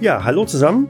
[0.00, 0.88] Ja, hallo zusammen.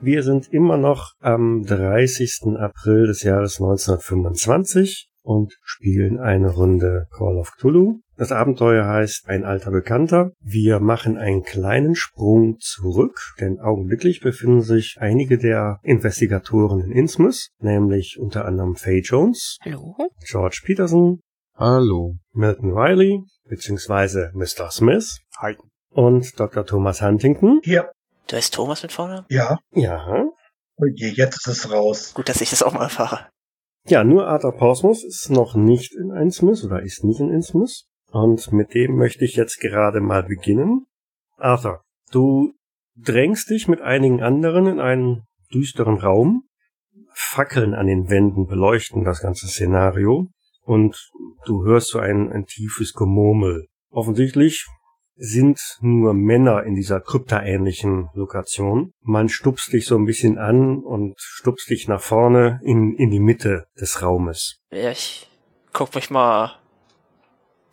[0.00, 2.56] Wir sind immer noch am 30.
[2.58, 8.00] April des Jahres 1925 und spielen eine Runde Call of Cthulhu.
[8.16, 10.32] Das Abenteuer heißt Ein alter Bekannter.
[10.40, 17.50] Wir machen einen kleinen Sprung zurück, denn augenblicklich befinden sich einige der Investigatoren in Innsmouth,
[17.60, 19.94] nämlich unter anderem Faye Jones, Hallo?
[20.28, 21.20] George Peterson,
[21.54, 22.16] Hallo.
[22.32, 24.70] Milton Riley, beziehungsweise Mr.
[24.72, 25.56] Smith Hi.
[25.90, 26.66] und Dr.
[26.66, 27.60] Thomas Huntington.
[27.62, 27.90] Hier,
[28.30, 29.26] Du heißt Thomas mit Vornamen?
[29.28, 29.58] ja.
[29.72, 30.24] Ja,
[30.94, 32.14] je, jetzt ist es raus.
[32.14, 33.28] Gut, dass ich das auch mal erfahre.
[33.86, 37.86] Ja, nur Arthur Portsmouth ist noch nicht in Innsmouth oder ist nicht in Innsmouth.
[38.12, 40.86] Und mit dem möchte ich jetzt gerade mal beginnen.
[41.38, 42.52] Arthur, du
[42.96, 46.44] drängst dich mit einigen anderen in einen düsteren Raum.
[47.12, 50.28] Fackeln an den Wänden beleuchten das ganze Szenario.
[50.62, 51.10] Und
[51.46, 53.66] du hörst so ein, ein tiefes Gemurmel.
[53.90, 54.66] Offensichtlich
[55.20, 58.92] sind nur Männer in dieser kryptaähnlichen Lokation.
[59.02, 63.20] Man stupst dich so ein bisschen an und stupst dich nach vorne in, in die
[63.20, 64.56] Mitte des Raumes.
[64.72, 65.28] Ja, ich
[65.72, 66.56] guck mich mal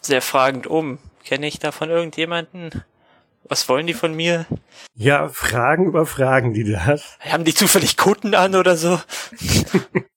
[0.01, 0.99] sehr fragend um.
[1.23, 2.69] Kenne ich davon irgendjemanden?
[3.49, 4.45] Was wollen die von mir?
[4.93, 7.17] Ja, Fragen über Fragen, die du hast.
[7.21, 8.99] Haben die zufällig Kutten an oder so?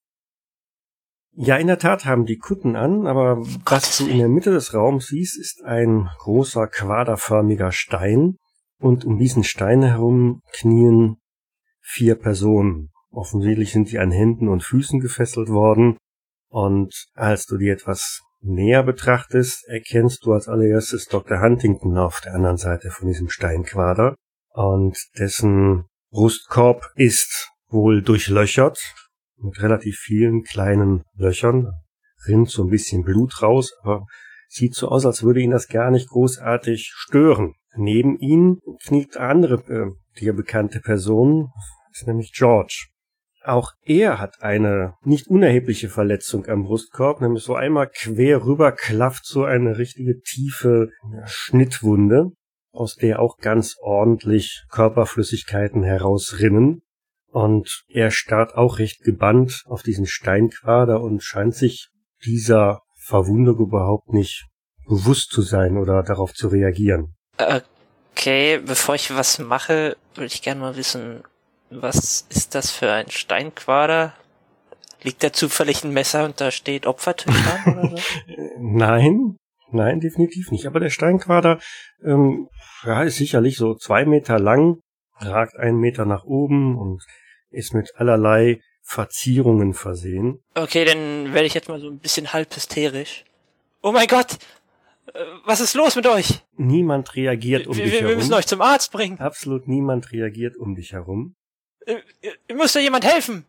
[1.43, 4.75] Ja, in der Tat haben die Kutten an, aber was du in der Mitte des
[4.75, 8.37] Raums siehst, ist ein großer quaderförmiger Stein
[8.79, 11.17] und um diesen Stein herum knien
[11.81, 12.91] vier Personen.
[13.11, 15.97] Offensichtlich sind sie an Händen und Füßen gefesselt worden
[16.51, 21.41] und als du die etwas näher betrachtest, erkennst du als allererstes Dr.
[21.41, 24.15] Huntington auf der anderen Seite von diesem Steinquader
[24.53, 28.79] und dessen Brustkorb ist wohl durchlöchert
[29.43, 31.73] mit relativ vielen kleinen Löchern.
[32.27, 34.07] Rinnt so ein bisschen Blut raus, aber
[34.49, 37.55] sieht so aus, als würde ihn das gar nicht großartig stören.
[37.77, 41.49] Neben ihm kniet eine andere äh, dir bekannte Person,
[41.93, 42.89] ist nämlich George.
[43.43, 49.25] Auch er hat eine nicht unerhebliche Verletzung am Brustkorb, nämlich so einmal quer rüber klafft
[49.25, 50.91] so eine richtige tiefe
[51.25, 52.33] Schnittwunde,
[52.73, 56.83] aus der auch ganz ordentlich Körperflüssigkeiten herausrinnen.
[57.31, 61.89] Und er starrt auch recht gebannt auf diesen Steinquader und scheint sich
[62.25, 64.47] dieser Verwundung überhaupt nicht
[64.87, 67.15] bewusst zu sein oder darauf zu reagieren.
[68.13, 71.23] Okay, bevor ich was mache, würde ich gerne mal wissen,
[71.71, 74.13] was ist das für ein Steinquader?
[75.03, 78.03] Liegt da zufällig ein Messer und da steht Opfertisch an oder so?
[78.59, 79.37] Nein,
[79.71, 80.67] nein, definitiv nicht.
[80.67, 81.59] Aber der Steinquader
[82.05, 82.49] ähm,
[82.85, 84.81] ja, ist sicherlich so zwei Meter lang,
[85.21, 87.05] ragt einen Meter nach oben und
[87.51, 90.43] ist mit allerlei Verzierungen versehen.
[90.55, 93.25] Okay, dann werde ich jetzt mal so ein bisschen halb hysterisch.
[93.83, 94.39] Oh mein Gott!
[95.15, 96.43] Äh, Was ist los mit euch?
[96.57, 98.19] Niemand reagiert um wir, dich wir, wir herum.
[98.19, 99.19] müssen euch zum Arzt bringen.
[99.19, 101.35] Absolut niemand reagiert um dich herum.
[101.87, 103.45] Äh, äh, Ihr müsst da jemand helfen.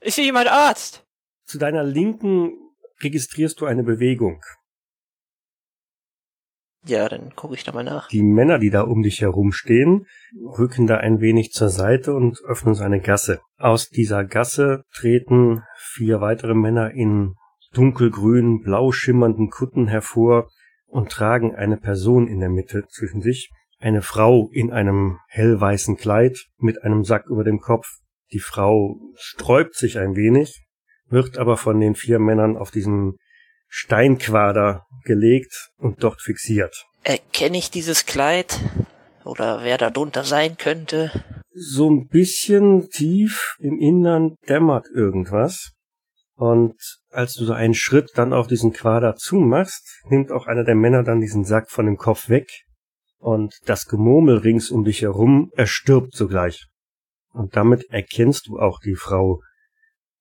[0.00, 1.04] Ist hier jemand Arzt?
[1.46, 2.52] Zu deiner Linken
[3.02, 4.42] registrierst du eine Bewegung.
[6.86, 8.08] Ja, dann gucke ich da mal nach.
[8.08, 10.06] Die Männer, die da um dich herum stehen,
[10.58, 13.40] rücken da ein wenig zur Seite und öffnen so eine Gasse.
[13.56, 17.34] Aus dieser Gasse treten vier weitere Männer in
[17.72, 20.50] dunkelgrünen, blau schimmernden Kutten hervor
[20.86, 23.50] und tragen eine Person in der Mitte zwischen sich.
[23.80, 27.86] Eine Frau in einem hellweißen Kleid mit einem Sack über dem Kopf.
[28.32, 30.64] Die Frau sträubt sich ein wenig,
[31.08, 33.16] wird aber von den vier Männern auf diesen
[33.68, 36.86] Steinquader gelegt und dort fixiert.
[37.02, 38.58] Erkenne ich dieses Kleid?
[39.24, 41.10] Oder wer da drunter sein könnte?
[41.52, 45.72] So ein bisschen tief im Innern dämmert irgendwas.
[46.36, 46.74] Und
[47.10, 51.04] als du so einen Schritt dann auf diesen Quader zumachst, nimmt auch einer der Männer
[51.04, 52.48] dann diesen Sack von dem Kopf weg.
[53.18, 56.66] Und das Gemurmel rings um dich herum erstirbt sogleich.
[57.32, 59.40] Und damit erkennst du auch die Frau.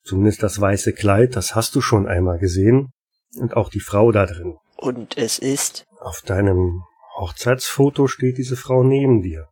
[0.04, 2.92] Zumindest das weiße Kleid, das hast du schon einmal gesehen.
[3.40, 4.58] Und auch die Frau da drin.
[4.78, 5.86] Und es ist.
[6.00, 6.84] Auf deinem
[7.18, 9.48] Hochzeitsfoto steht diese Frau neben dir.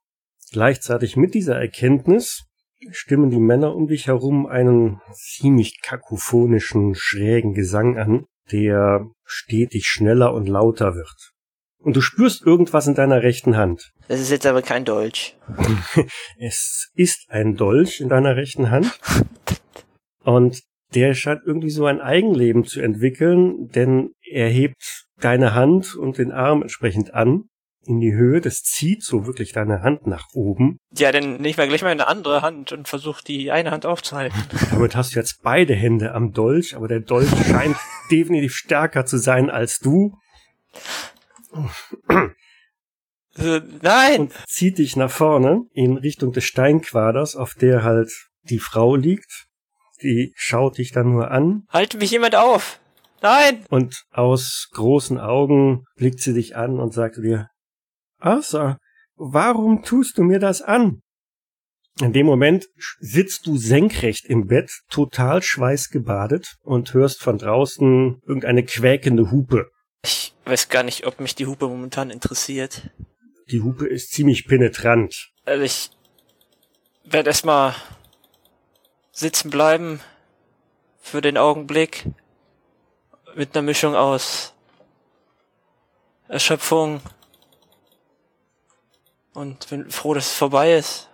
[0.52, 2.44] Gleichzeitig mit dieser Erkenntnis
[2.90, 10.34] stimmen die Männer um dich herum einen ziemlich kakophonischen, schrägen Gesang an, der stetig schneller
[10.34, 11.32] und lauter wird.
[11.78, 13.92] Und du spürst irgendwas in deiner rechten Hand.
[14.08, 15.38] Das ist jetzt aber kein Dolch.
[16.38, 19.00] Es ist ein Dolch in deiner rechten Hand.
[20.24, 20.62] Und
[20.94, 26.32] der scheint irgendwie so ein Eigenleben zu entwickeln, denn er hebt deine Hand und den
[26.32, 27.46] Arm entsprechend an
[27.86, 28.42] in die Höhe.
[28.42, 30.78] Das zieht so wirklich deine Hand nach oben.
[30.96, 33.86] Ja, dann nehme ich mal gleich mal eine andere Hand und versuche die eine Hand
[33.86, 34.38] aufzuhalten.
[34.72, 37.78] Damit hast du jetzt beide Hände am Dolch, aber der Dolch scheint
[38.12, 40.18] definitiv stärker zu sein als du.
[43.82, 44.22] Nein!
[44.22, 48.12] und zieht dich nach vorne in Richtung des Steinquaders, auf der halt
[48.44, 49.48] die Frau liegt.
[50.02, 52.80] Die schaut dich dann nur an Halt mich jemand auf!
[53.22, 53.66] Nein!
[53.70, 57.50] und aus großen Augen blickt sie dich an und sagt dir,
[58.20, 58.78] Arthur,
[59.16, 61.02] warum tust du mir das an?
[62.00, 62.68] In dem Moment
[63.00, 69.70] sitzt du senkrecht im Bett, total schweißgebadet und hörst von draußen irgendeine quäkende Hupe.
[70.04, 72.90] Ich weiß gar nicht, ob mich die Hupe momentan interessiert.
[73.52, 75.32] Die Hupe ist ziemlich penetrant.
[75.46, 75.92] Also ich
[77.04, 77.76] werde erstmal
[79.12, 80.02] sitzen bleiben
[81.02, 82.06] für den Augenblick
[83.36, 84.54] mit einer Mischung aus
[86.28, 87.02] Erschöpfung
[89.34, 91.10] und bin froh, dass es vorbei ist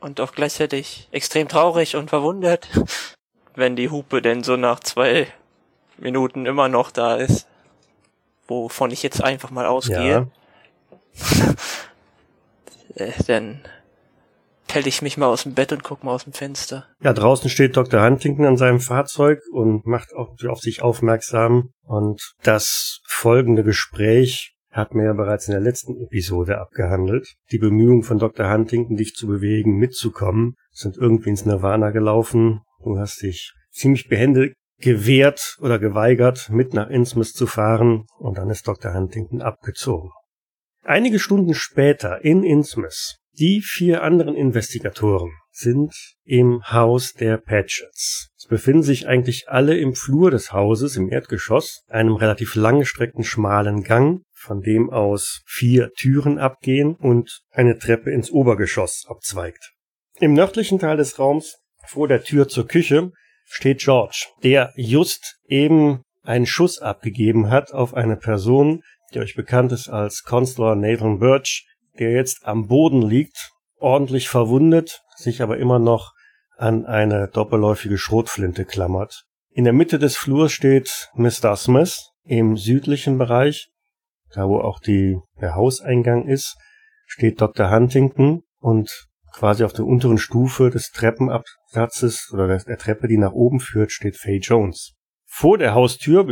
[0.00, 2.68] und auch gleichzeitig extrem traurig und verwundert,
[3.54, 5.26] wenn die Hupe denn so nach zwei
[5.96, 7.46] Minuten immer noch da ist,
[8.46, 10.28] wovon ich jetzt einfach mal ausgehe.
[11.20, 11.54] Ja,
[12.94, 13.12] Äh,
[14.74, 16.86] dann pell ich mich mal aus dem Bett und guck mal aus dem Fenster.
[17.02, 18.02] Ja, draußen steht Dr.
[18.02, 21.70] Huntington an seinem Fahrzeug und macht auch auf sich aufmerksam.
[21.82, 27.34] Und das folgende Gespräch hat mir ja bereits in der letzten Episode abgehandelt.
[27.52, 28.50] Die Bemühungen von Dr.
[28.50, 32.62] Huntington, dich zu bewegen, mitzukommen, sind irgendwie ins Nirvana gelaufen.
[32.82, 38.06] Du hast dich ziemlich behende gewehrt oder geweigert, mit nach Innsmouth zu fahren.
[38.18, 38.92] Und dann ist Dr.
[38.92, 40.10] Huntington abgezogen.
[40.82, 45.94] Einige Stunden später in Innsmouth die vier anderen Investigatoren sind
[46.24, 48.30] im Haus der Patchets.
[48.36, 53.82] Es befinden sich eigentlich alle im Flur des Hauses im Erdgeschoss, einem relativ langgestreckten schmalen
[53.82, 59.72] Gang, von dem aus vier Türen abgehen und eine Treppe ins Obergeschoss abzweigt.
[60.20, 61.56] Im nördlichen Teil des Raums,
[61.86, 63.10] vor der Tür zur Küche,
[63.46, 68.82] steht George, der just eben einen Schuss abgegeben hat auf eine Person,
[69.12, 71.66] die euch bekannt ist als Consular Nathan Birch,
[71.98, 76.12] der jetzt am Boden liegt, ordentlich verwundet, sich aber immer noch
[76.56, 79.24] an eine doppelläufige Schrotflinte klammert.
[79.50, 81.56] In der Mitte des Flurs steht Mr.
[81.56, 83.70] Smith im südlichen Bereich,
[84.32, 86.56] da wo auch die, der Hauseingang ist,
[87.06, 87.70] steht Dr.
[87.70, 93.60] Huntington und quasi auf der unteren Stufe des Treppenabsatzes oder der, Treppe, die nach oben
[93.60, 94.94] führt, steht Faye Jones.
[95.26, 96.24] Vor der Haustür,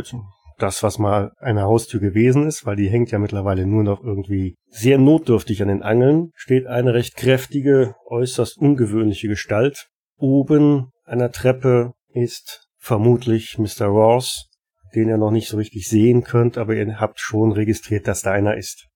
[0.63, 4.55] das, was mal eine Haustür gewesen ist, weil die hängt ja mittlerweile nur noch irgendwie
[4.69, 9.89] sehr notdürftig an den Angeln, steht eine recht kräftige, äußerst ungewöhnliche Gestalt.
[10.17, 13.87] Oben an der Treppe ist vermutlich Mr.
[13.87, 14.49] Ross,
[14.95, 18.31] den ihr noch nicht so richtig sehen könnt, aber ihr habt schon registriert, dass da
[18.31, 18.87] einer ist.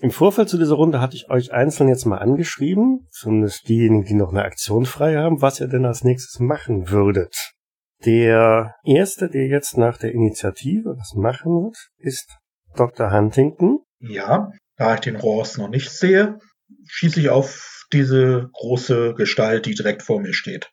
[0.00, 4.14] Im Vorfeld zu dieser Runde hatte ich euch einzeln jetzt mal angeschrieben, zumindest diejenigen, die
[4.14, 7.54] noch eine Aktion frei haben, was ihr denn als nächstes machen würdet.
[8.04, 12.28] Der erste, der jetzt nach der Initiative was machen wird, ist
[12.76, 13.12] Dr.
[13.12, 13.80] Huntington.
[13.98, 16.38] Ja, da ich den Rohrs noch nicht sehe,
[16.86, 20.70] schieße ich auf diese große Gestalt, die direkt vor mir steht.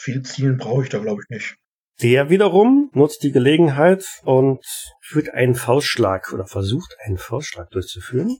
[0.00, 1.56] Viel Zielen brauche ich da, glaube ich, nicht.
[2.02, 4.58] Der wiederum nutzt die Gelegenheit und
[5.00, 8.36] führt einen Faustschlag oder versucht einen Faustschlag durchzuführen.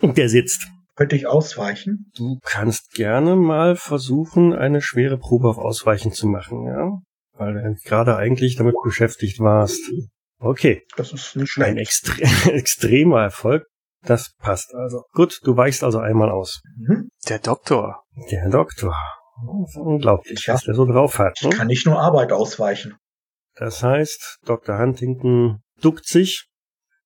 [0.00, 0.66] Und der sitzt.
[0.96, 2.10] Könnte ich ausweichen?
[2.16, 6.98] Du kannst gerne mal versuchen, eine schwere Probe auf Ausweichen zu machen, ja?
[7.38, 9.80] Weil du gerade eigentlich damit beschäftigt warst.
[10.40, 11.78] Okay, Das ist nicht ein schlecht.
[11.78, 13.64] extre extremer Erfolg.
[14.02, 15.04] Das passt also.
[15.12, 16.60] Gut, du weichst also einmal aus.
[16.76, 17.08] Mhm.
[17.28, 18.02] Der Doktor.
[18.30, 18.94] Der Doktor.
[19.62, 20.54] Das ist unglaublich, Ja.
[20.54, 21.38] was der so drauf hat.
[21.40, 21.50] Ich Ne?
[21.50, 22.96] kann nicht nur Arbeit ausweichen.
[23.54, 24.78] Das heißt, Dr.
[24.78, 26.46] Huntington duckt sich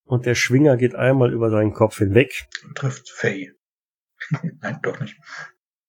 [0.05, 2.47] und der Schwinger geht einmal über seinen Kopf hinweg.
[2.67, 3.53] und trifft Faye.
[4.61, 5.17] Nein, doch nicht.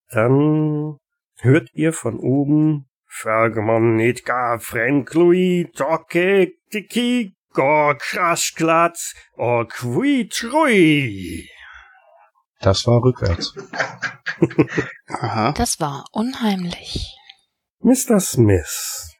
[0.10, 0.98] Dann
[1.40, 2.86] hört ihr von oben
[3.16, 11.48] Vergemon nicht gar Franklui, Tocke, Tiki, Gor, Kraschklatz, or Quitrui.
[12.60, 13.54] Das war rückwärts.
[15.08, 15.52] Aha.
[15.52, 17.16] Das war unheimlich.
[17.82, 18.20] Mr.
[18.20, 19.16] Smith,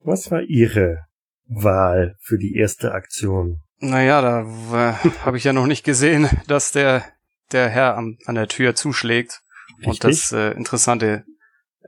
[0.00, 1.06] was war Ihre
[1.46, 3.62] Wahl für die erste Aktion?
[3.78, 4.92] Naja, da äh,
[5.24, 7.04] habe ich ja noch nicht gesehen, dass der,
[7.52, 9.42] der Herr am, an der Tür zuschlägt.
[9.84, 11.24] Und das äh, interessante,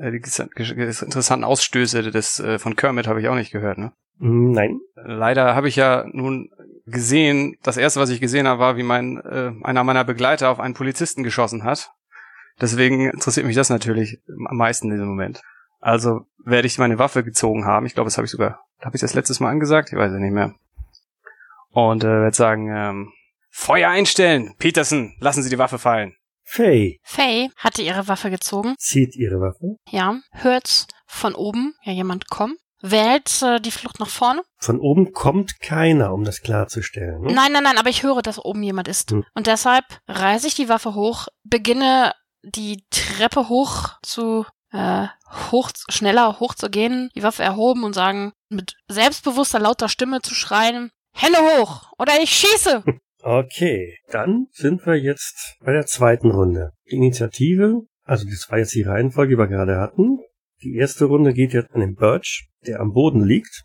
[0.01, 3.93] äh, die interessanten Ausstöße des äh, von Kermit habe ich auch nicht gehört, ne?
[4.19, 6.51] Hm, Nein, Leider habe ich ja nun
[6.87, 10.61] gesehen, das erste, was ich gesehen habe, war, wie mein äh, einer meiner Begleiter auf
[10.61, 11.93] einen Polizisten geschossen hat.
[12.61, 15.41] Deswegen interessiert mich das natürlich am meisten in diesem Moment.
[15.81, 17.87] Also werde ich meine Waffe gezogen haben.
[17.87, 19.91] Ich glaube, das habe ich sogar, habe ich das letztes Mal angesagt?
[19.93, 20.55] Ich weiß es nicht mehr.
[21.71, 23.13] Und äh, werde sagen, ähm,
[23.49, 24.55] Feuer einstellen!
[24.59, 26.15] Peterson, lassen Sie die Waffe fallen.
[26.43, 28.75] Faye Faye hatte ihre Waffe gezogen.
[28.79, 29.77] zieht ihre Waffe.
[29.91, 32.57] Ja, hört von oben ja jemand kommen.
[32.83, 34.43] wählt äh, die Flucht nach vorne.
[34.59, 37.21] Von oben kommt keiner, um das klarzustellen.
[37.23, 37.33] Ne?
[37.33, 39.11] Nein, nein, nein, aber ich höre, dass oben jemand ist.
[39.11, 39.25] Hm.
[39.35, 45.09] Und deshalb reiße ich die Waffe hoch, beginne die Treppe hoch zu äh,
[45.51, 51.39] hoch, schneller hochzugehen, die Waffe erhoben und sagen, mit selbstbewusster, lauter Stimme zu schreien, Hände
[51.39, 52.85] hoch oder ich schieße.
[53.23, 56.71] Okay, dann sind wir jetzt bei der zweiten Runde.
[56.91, 60.19] Die Initiative, also das war jetzt die Reihenfolge, die wir gerade hatten.
[60.63, 63.65] Die erste Runde geht jetzt an den Birch, der am Boden liegt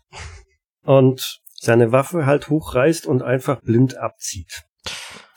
[0.82, 4.64] und seine Waffe halt hochreißt und einfach blind abzieht.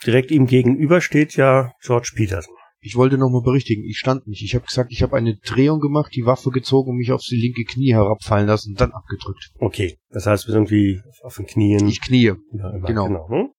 [0.06, 2.54] Direkt ihm gegenüber steht ja George Peterson.
[2.82, 4.42] Ich wollte nochmal berichtigen, ich stand nicht.
[4.42, 7.64] Ich habe gesagt, ich habe eine Drehung gemacht, die Waffe gezogen und mich aufs linke
[7.64, 9.50] Knie herabfallen lassen und dann abgedrückt.
[9.58, 11.86] Okay, das heißt, wir sind irgendwie auf den Knien.
[11.88, 12.32] Ich knie.
[12.52, 13.50] Ja, immer, Genau.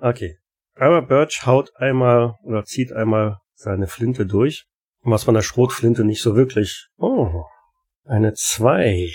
[0.00, 0.36] Okay.
[0.74, 4.66] Aber Birch haut einmal oder zieht einmal seine Flinte durch.
[5.02, 6.88] Was von der Schrotflinte nicht so wirklich.
[6.98, 7.44] Oh,
[8.04, 9.10] eine zwei.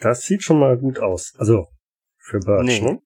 [0.00, 1.34] Das sieht schon mal gut aus.
[1.38, 1.66] Also,
[2.18, 2.80] für Birch, Nee.
[2.80, 3.00] ne?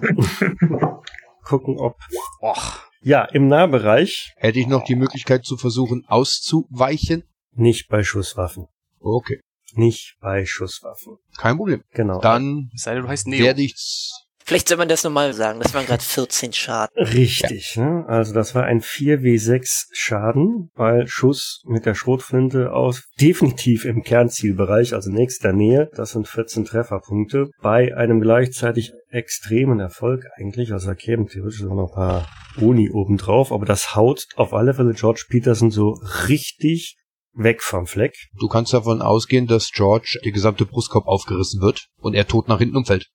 [1.44, 1.96] Gucken, ob.
[2.40, 2.78] Och.
[3.00, 7.24] Ja, im Nahbereich, Hätte ich noch die Möglichkeit zu versuchen auszuweichen?
[7.54, 8.66] nicht bei Schusswaffen.
[9.00, 9.40] Okay,
[9.74, 11.18] Nicht bei Schusswaffen.
[11.36, 11.82] kein Problem.
[11.90, 12.20] Genau.
[12.20, 13.44] Dann sei denn, du heißt Neo.
[13.44, 14.26] werde ich's.
[14.52, 15.60] Vielleicht soll man das nochmal sagen.
[15.60, 16.94] Das waren gerade 14 Schaden.
[17.02, 18.04] Richtig, ne?
[18.06, 24.92] Also das war ein 4W6 Schaden, weil Schuss mit der Schrotflinte aus definitiv im Kernzielbereich,
[24.92, 25.88] also nächster Nähe.
[25.94, 27.48] Das sind 14 Trefferpunkte.
[27.62, 32.28] Bei einem gleichzeitig extremen Erfolg eigentlich, also da kämen theoretisch noch ein paar
[32.58, 36.98] Boni obendrauf, aber das haut auf alle Fälle George Peterson so richtig
[37.32, 38.12] weg vom Fleck.
[38.38, 42.58] Du kannst davon ausgehen, dass George der gesamte Brustkorb aufgerissen wird und er tot nach
[42.58, 43.08] hinten umfällt.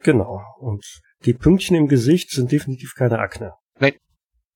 [0.00, 0.40] Genau.
[0.58, 0.84] Und
[1.24, 3.54] die Pünktchen im Gesicht sind definitiv keine Akne.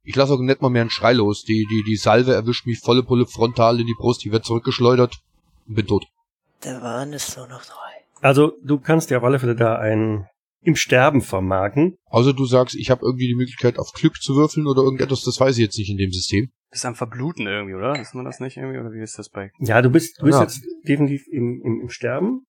[0.09, 1.43] Ich lasse auch nicht mal mehr einen Schrei los.
[1.43, 5.19] Die, die, die Salve erwischt mich volle Pulle frontal in die Brust, ich werde zurückgeschleudert
[5.67, 6.07] und bin tot.
[6.61, 8.05] Da waren es nur noch drei.
[8.21, 10.29] Also du kannst dir auf alle Fälle da ein
[10.63, 11.97] im Sterben vermarken.
[12.07, 15.41] Außer du sagst, ich habe irgendwie die Möglichkeit auf Glück zu würfeln oder irgendetwas, das
[15.41, 16.51] weiß ich jetzt nicht in dem System.
[16.71, 18.01] Bist am Verbluten irgendwie, oder?
[18.01, 18.79] Ist man das nicht irgendwie?
[18.79, 19.51] Oder wie ist das bei?
[19.59, 20.43] Ja, du bist, du bist Ja.
[20.45, 22.47] jetzt definitiv im, im, im Sterben.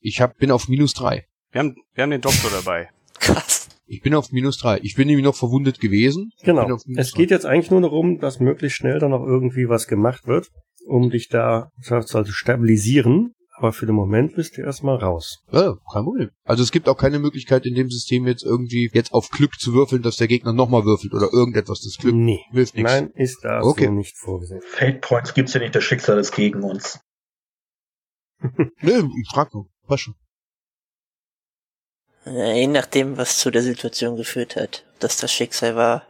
[0.00, 1.26] Ich hab, bin auf minus drei.
[1.56, 2.90] Wir haben, wir haben den Doktor dabei.
[3.18, 3.70] Krass.
[3.86, 4.78] Ich bin auf minus drei.
[4.82, 6.32] Ich bin nämlich noch verwundet gewesen.
[6.42, 6.76] Genau.
[6.98, 10.50] Es geht jetzt eigentlich nur darum, dass möglichst schnell dann noch irgendwie was gemacht wird,
[10.86, 13.32] um dich da also stabilisieren.
[13.56, 15.38] Aber für den Moment bist du erstmal raus.
[15.50, 16.28] Ja, kein Problem.
[16.44, 19.72] Also es gibt auch keine Möglichkeit in dem System jetzt irgendwie jetzt auf Glück zu
[19.72, 21.80] würfeln, dass der Gegner nochmal würfelt oder irgendetwas.
[21.80, 22.40] Das Glück Nee.
[22.50, 22.92] hilft nichts.
[22.92, 23.86] Nein, ist da Okay.
[23.86, 24.60] so nicht vorgesehen.
[24.62, 27.00] Fate Points gibt's ja nicht, das Schicksal ist gegen uns.
[28.82, 29.70] Nö, ich frag nur.
[29.86, 30.14] Passt schon.
[32.26, 34.84] Äh, Je nachdem, was zu der Situation geführt hat.
[34.98, 36.06] Dass das Schicksal war.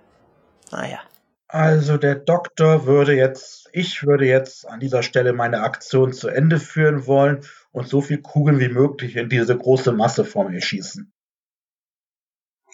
[0.71, 1.01] Naja.
[1.49, 6.59] Also der Doktor würde jetzt, ich würde jetzt an dieser Stelle meine Aktion zu Ende
[6.59, 11.13] führen wollen und so viel Kugeln wie möglich in diese große Masse vor mir schießen.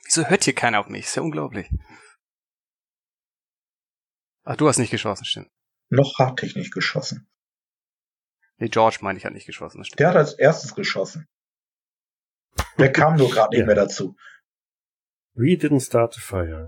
[0.04, 1.04] Wieso hört hier keiner auf mich?
[1.04, 1.68] Ist ja unglaublich.
[4.44, 5.50] Ach, du hast nicht geschossen, stimmt.
[5.90, 7.28] Noch hatte ich nicht geschossen.
[8.56, 10.00] Nee, George meine ich hat nicht geschossen, stimmt.
[10.00, 11.28] Der hat als erstes geschossen.
[12.78, 13.66] Der kam nur gerade nicht Ja.
[13.66, 14.14] mehr dazu.
[15.34, 16.66] We didn't start the fire.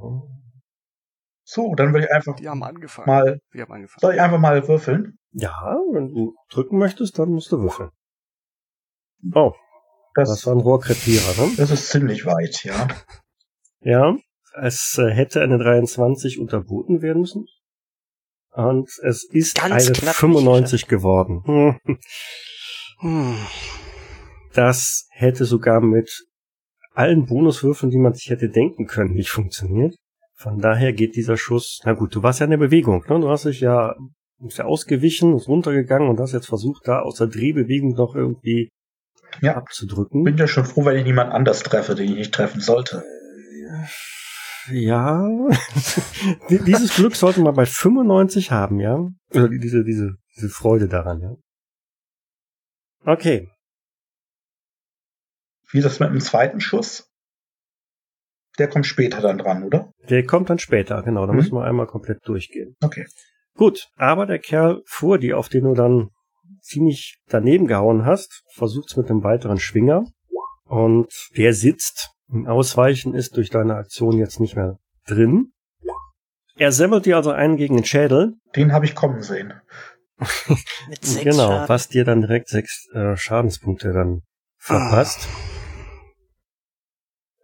[1.46, 3.06] So, dann will ich einfach Die haben angefangen.
[3.06, 4.00] mal, Die haben angefangen.
[4.00, 5.18] soll ich einfach mal würfeln?
[5.32, 7.90] Ja, wenn du drücken möchtest, dann musst du würfeln.
[9.34, 9.52] Oh,
[10.14, 11.52] Das, das war ein Rohrkrepierer, ne?
[11.56, 12.88] das ist ziemlich weit, ja.
[13.80, 14.16] Ja,
[14.62, 17.46] es äh, hätte eine 23 unterboten werden müssen.
[18.52, 21.42] Und es ist Ganz eine knapp 95 geworden.
[21.44, 21.98] Hm.
[23.00, 23.36] Hm.
[24.54, 26.24] Das hätte sogar mit
[26.92, 29.96] allen Bonuswürfeln, die man sich hätte denken können, nicht funktioniert.
[30.36, 33.20] Von daher geht dieser Schuss, na gut, du warst ja in der Bewegung, ne?
[33.20, 33.94] Du hast dich ja,
[34.38, 38.68] bist ja ausgewichen, ist runtergegangen und hast jetzt versucht, da aus der Drehbewegung noch irgendwie
[39.40, 39.56] Ja.
[39.56, 40.22] abzudrücken.
[40.24, 43.02] Bin ja schon froh, wenn ich niemand anders treffe, den ich nicht treffen sollte.
[44.70, 45.26] Ja,
[46.48, 48.98] Die- dieses Glück sollte man bei 95 haben, ja?
[49.34, 51.34] Oder diese, diese, diese Freude daran, ja?
[53.04, 53.48] Okay,
[55.74, 57.10] Wie ist das mit dem zweiten Schuss?
[58.60, 59.90] Der kommt später dann dran, oder?
[60.08, 61.38] der kommt dann später, genau, da Mhm.
[61.38, 62.76] müssen wir einmal komplett durchgehen.
[62.80, 63.06] Okay.
[63.56, 66.10] Gut, aber der Kerl vor dir, auf den du dann
[66.60, 70.04] ziemlich daneben gehauen hast, versucht's mit einem weiteren Schwinger
[70.64, 72.10] und der sitzt.
[72.30, 74.78] Im Ausweichen ist durch deine Aktion jetzt nicht mehr
[75.08, 75.52] drin.
[76.56, 79.52] Er semmelt dir also einen gegen den Schädel, Den habe ich kommen sehen.
[80.88, 81.68] Mit sechs genau, Schaden.
[81.68, 84.20] was dir dann direkt sechs äh, Schadenspunkte dann
[84.58, 85.28] verpasst.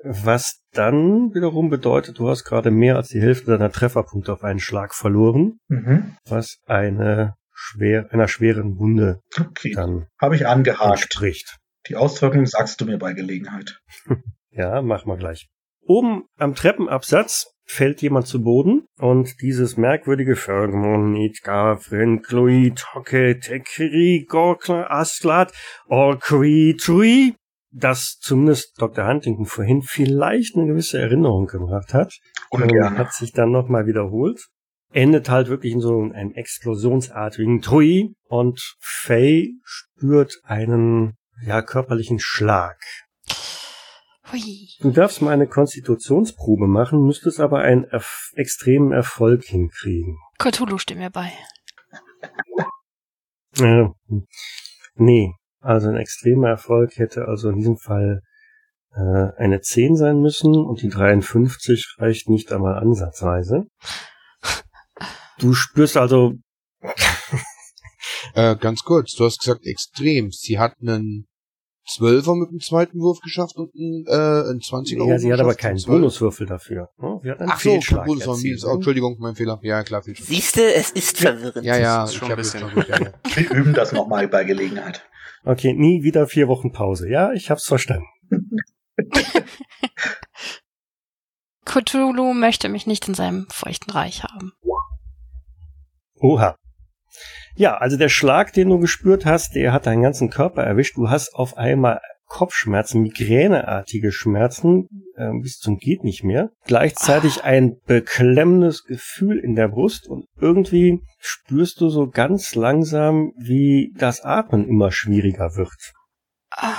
[0.03, 4.61] Was dann wiederum bedeutet, du hast gerade mehr als die Hälfte deiner Trefferpunkte auf einen
[4.61, 6.17] Schlag verloren, Mhm.
[6.29, 11.03] was eine schwer, einer schweren Wunde Okay, dann habe ich angehakt.
[11.03, 11.57] entspricht.
[11.89, 13.79] Die Auswirkungen sagst du mir bei Gelegenheit.
[14.53, 15.47] Ja, machen wir gleich.
[15.87, 24.27] Oben am Treppenabsatz fällt jemand zu Boden und dieses merkwürdige Fergmonit, Gafren, Chloid, Hocke, Tekri,
[24.29, 25.53] Gorkler, Asklat,
[25.87, 27.35] Orkri, Trui,
[27.71, 29.07] das zumindest Dr.
[29.07, 32.19] Huntington vorhin vielleicht eine gewisse Erinnerung gemacht hat.
[32.51, 32.99] Ungern.
[32.99, 34.47] hat sich dann nochmal wiederholt.
[34.93, 42.77] Endet halt wirklich in so einem explosionsartigen Trui und Faye spürt einen ja körperlichen Schlag.
[44.33, 44.69] Hui.
[44.81, 50.19] Du darfst mal eine Konstitutionsprobe machen, müsstest aber einen erf extremen Erfolg hinkriegen.
[50.39, 51.33] Cthulhu steht mir bei.
[53.59, 53.89] Äh,
[54.95, 58.23] nee, also ein extremer Erfolg hätte also in diesem Fall
[58.95, 63.67] äh, eine 10 sein müssen und die 53 reicht nicht einmal ansatzweise.
[65.39, 66.35] Du spürst also,
[68.35, 70.31] Äh, ganz kurz, du hast gesagt extrem.
[70.31, 71.27] Sie hat einen
[71.87, 74.13] Zwölfer mit dem zweiten Wurf geschafft und einen, äh,
[74.51, 75.83] einen 20er ja, sie hat aber geschafft keinen.
[75.85, 76.89] Bonuswürfel dafür.
[76.99, 77.21] ne?
[77.23, 78.63] Sie hat einen Ach so, Fehlschlag Bonus war erzielt, mies.
[78.65, 78.71] ne?
[78.71, 79.59] Oh, Entschuldigung, mein Fehler.
[79.63, 80.29] Ja, klar, Fehlschlag.
[80.29, 81.65] Siehste, es ist verwirrend.
[81.65, 82.61] Ja, ja, ist schon ich ein bisschen.
[82.89, 83.13] ja, ja.
[83.35, 85.03] Wir üben das nochmal bei Gelegenheit.
[85.45, 87.09] Okay, nie wieder vier Wochen Pause.
[87.09, 88.07] Ja, ich hab's verstanden.
[91.65, 94.53] Cthulhu möchte mich nicht in seinem feuchten Reich haben.
[96.21, 96.57] Oha.
[97.57, 100.97] Ja, also der Schlag, den du gespürt hast, der hat deinen ganzen Körper erwischt.
[100.97, 106.51] Du hast auf einmal Kopfschmerzen, migräneartige Schmerzen äh, bis zum geht nicht mehr.
[106.65, 113.93] Gleichzeitig ein beklemmendes Gefühl in der Brust und irgendwie spürst du so ganz langsam, wie
[113.97, 115.93] das Atmen immer schwieriger wird.
[116.51, 116.79] Ah,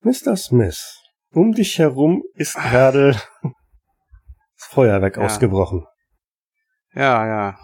[0.00, 0.36] Mr.
[0.36, 1.00] Smith,
[1.30, 3.12] um dich herum ist gerade
[3.42, 5.22] das Feuerwerk Ja.
[5.24, 5.84] ausgebrochen.
[6.92, 7.58] Ja, ja.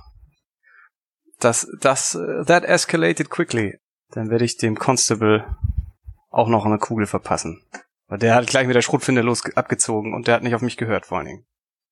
[1.45, 3.79] Das, das, äh, that escalated quickly.
[4.11, 5.45] Dann werde ich dem Constable
[6.31, 7.63] auch noch eine Kugel verpassen.
[8.09, 10.77] Weil der hat gleich mit der Schrotfinde los abgezogen und der hat nicht auf mich
[10.77, 11.45] gehört, vor allen Dingen.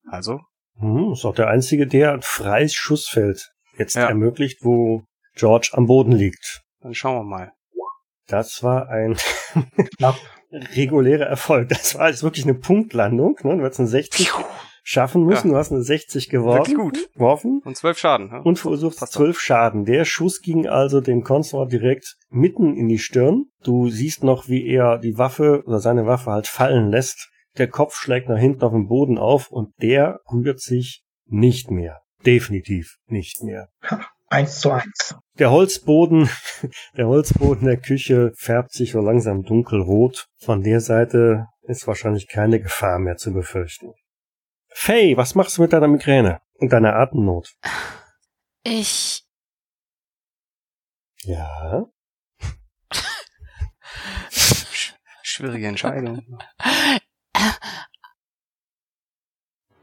[0.09, 0.41] Also,
[0.79, 4.07] Hm, ist auch der einzige, der ein freies Schussfeld jetzt Ja.
[4.09, 5.03] ermöglicht, wo
[5.35, 6.63] George am Boden liegt.
[6.81, 7.53] dann schauen wir mal.
[8.27, 9.17] Das war ein
[10.77, 11.69] regulärer Erfolg.
[11.69, 13.37] Das war jetzt wirklich eine Punktlandung.
[13.43, 13.57] Ne?
[13.59, 14.31] Du hättest eine 60
[14.83, 15.51] schaffen müssen.
[15.51, 16.75] Du hast eine 60 geworfen.
[16.75, 17.13] Gut.
[17.15, 18.29] geworfen Und zwölf Schaden.
[18.31, 18.39] Ja?
[18.41, 19.21] und verursacht Passt doch.
[19.21, 19.85] zwölf Schaden.
[19.85, 23.47] Der Schuss ging also dem Consort direkt mitten in die Stirn.
[23.63, 27.31] Du siehst noch, wie er die Waffe oder seine Waffe halt fallen lässt.
[27.59, 31.99] Der Kopf schlägt nach hinten auf den Boden auf und der rührt sich nicht mehr.
[32.25, 33.69] Definitiv nicht mehr.
[34.33, 35.17] Eins zu eins.
[35.41, 36.29] Der Holzboden,
[36.97, 40.27] der Holzboden der Küche färbt sich so langsam dunkelrot.
[40.39, 43.93] Von der Seite ist wahrscheinlich keine Gefahr mehr zu befürchten.
[44.73, 47.55] Faye, was machst du mit deiner Migräne und deiner Atemnot?
[48.63, 49.25] ich,
[51.23, 51.87] Ja.
[54.31, 56.39] Sch- Schwierige Entscheidung.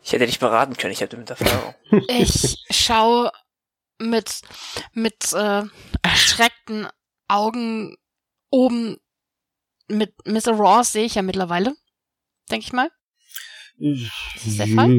[0.03, 1.75] Ich hätte dich beraten können, ich hätte mit Erfahrung.
[2.07, 3.31] ich schaue
[3.99, 4.41] mit,
[4.93, 5.63] mit äh,
[6.01, 6.87] erschreckten
[7.27, 7.97] Augen
[8.49, 8.97] oben
[9.89, 10.51] mit Mr.
[10.53, 11.75] Ross sehe ich ja mittlerweile,
[12.49, 12.89] denke ich mal.
[13.79, 14.89] Ist der Fall?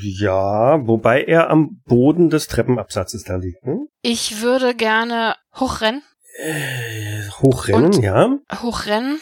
[0.00, 3.62] Ja, wobei er am Boden des Treppenabsatzes da liegt.
[3.64, 3.88] Hm?
[4.02, 6.02] Ich würde gerne hochrennen,
[6.40, 8.38] Äh, hochrennen, Und- ja.
[8.62, 9.20] hochrennen.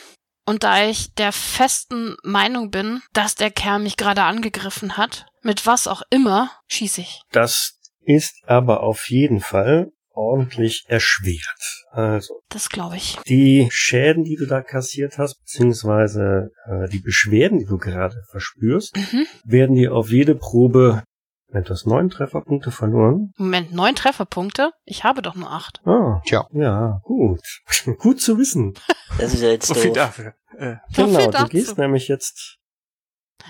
[0.48, 5.66] Und da ich der festen Meinung bin, dass der Kerl mich gerade angegriffen hat, mit
[5.66, 7.20] was auch immer, schieße ich.
[7.32, 11.84] Das ist aber auf jeden Fall ordentlich erschwert.
[11.92, 13.16] Also, Das glaube ich.
[13.28, 18.96] die Schäden, die du da kassiert hast, beziehungsweise äh, die Beschwerden, die du gerade verspürst,
[18.96, 19.26] Mhm.
[19.44, 21.02] werden dir auf jede Probe,
[21.48, 23.32] wenn du hast neun Trefferpunkte verloren.
[23.36, 24.72] Moment, neun Trefferpunkte?
[24.84, 25.80] Ich habe doch nur acht.
[25.86, 26.46] Ah, Tja.
[26.52, 27.40] ja, gut.
[27.98, 28.74] gut zu wissen.
[29.18, 30.34] Das ist ja jetzt So viel dafür.
[30.58, 31.48] Äh, Genau, viel du dazu.
[31.48, 32.56] gehst nämlich jetzt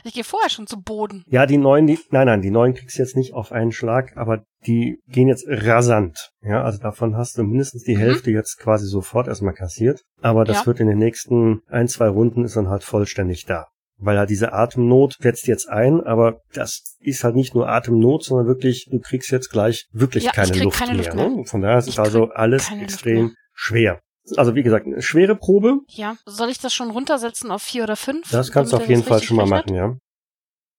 [0.04, 1.22] Ich gehe vorher schon zu Boden.
[1.26, 4.16] Ja, die neuen, die, nein, nein, die neuen kriegst du jetzt nicht auf einen Schlag,
[4.16, 6.30] aber die gehen jetzt rasant.
[6.42, 8.00] Ja, also davon hast du mindestens die Mhm.
[8.00, 10.02] Hälfte jetzt quasi sofort erstmal kassiert.
[10.20, 10.66] Aber das Ja.
[10.66, 13.66] wird in den nächsten ein, zwei Runden ist dann halt vollständig da.
[13.98, 18.46] Weil halt diese Atemnot setzt jetzt ein, aber das ist halt nicht nur Atemnot, sondern
[18.46, 21.04] wirklich, du kriegst jetzt gleich wirklich Ja, keine Luft keine mehr.
[21.04, 21.30] Luft mehr.
[21.30, 21.44] Ne?
[21.46, 23.34] Von daher ist es also alles extrem mehr.
[23.54, 24.00] schwer.
[24.36, 26.16] Also wie gesagt, eine schwere Probe, Ja.
[26.26, 28.30] Soll ich das schon runtersetzen auf vier oder fünf?
[28.30, 29.76] das kannst du auf jeden Fall schon mal rechnet?
[29.76, 30.00] machen,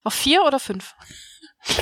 [0.03, 0.93] Auf vier oder fünf?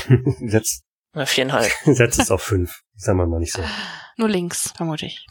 [0.09, 0.17] ja.
[0.49, 0.81] setz,
[1.13, 1.71] Na, viereinhalb.
[1.85, 2.81] setz es auf fünf.
[2.95, 3.63] Sagen wir mal nicht so.
[4.17, 5.25] Nur links, vermute ich.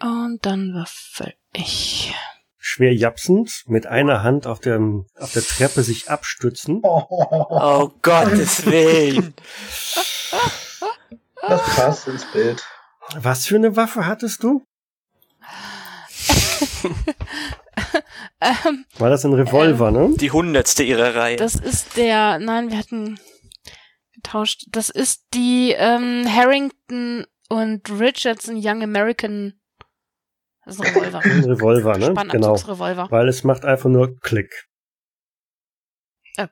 [0.00, 2.14] Und dann würfel ich.
[2.58, 4.80] schwer japsend, mit einer Hand auf der,
[5.18, 6.80] auf der Treppe sich abstützen.
[6.82, 9.34] Oh Gottes Willen.
[11.46, 12.64] Das passt ins Bild.
[13.16, 14.64] Was für eine Waffe hattest du?
[18.40, 20.14] Ähm, War das ein Revolver, ne?
[20.16, 21.36] Die hundertste ihrer Reihe.
[21.36, 23.18] das ist der, nein, wir hatten
[24.14, 24.66] getauscht.
[24.70, 29.54] Das ist die ähm, Harrington und Richardson Young American.
[30.64, 31.20] Das ist ein Revolver.
[31.22, 32.06] Ein Revolver, ne?
[32.06, 32.22] Genau.
[32.22, 33.10] Spannanzugsrevolver.
[33.10, 34.66] Weil es macht einfach nur Klick.
[36.36, 36.48] Äh.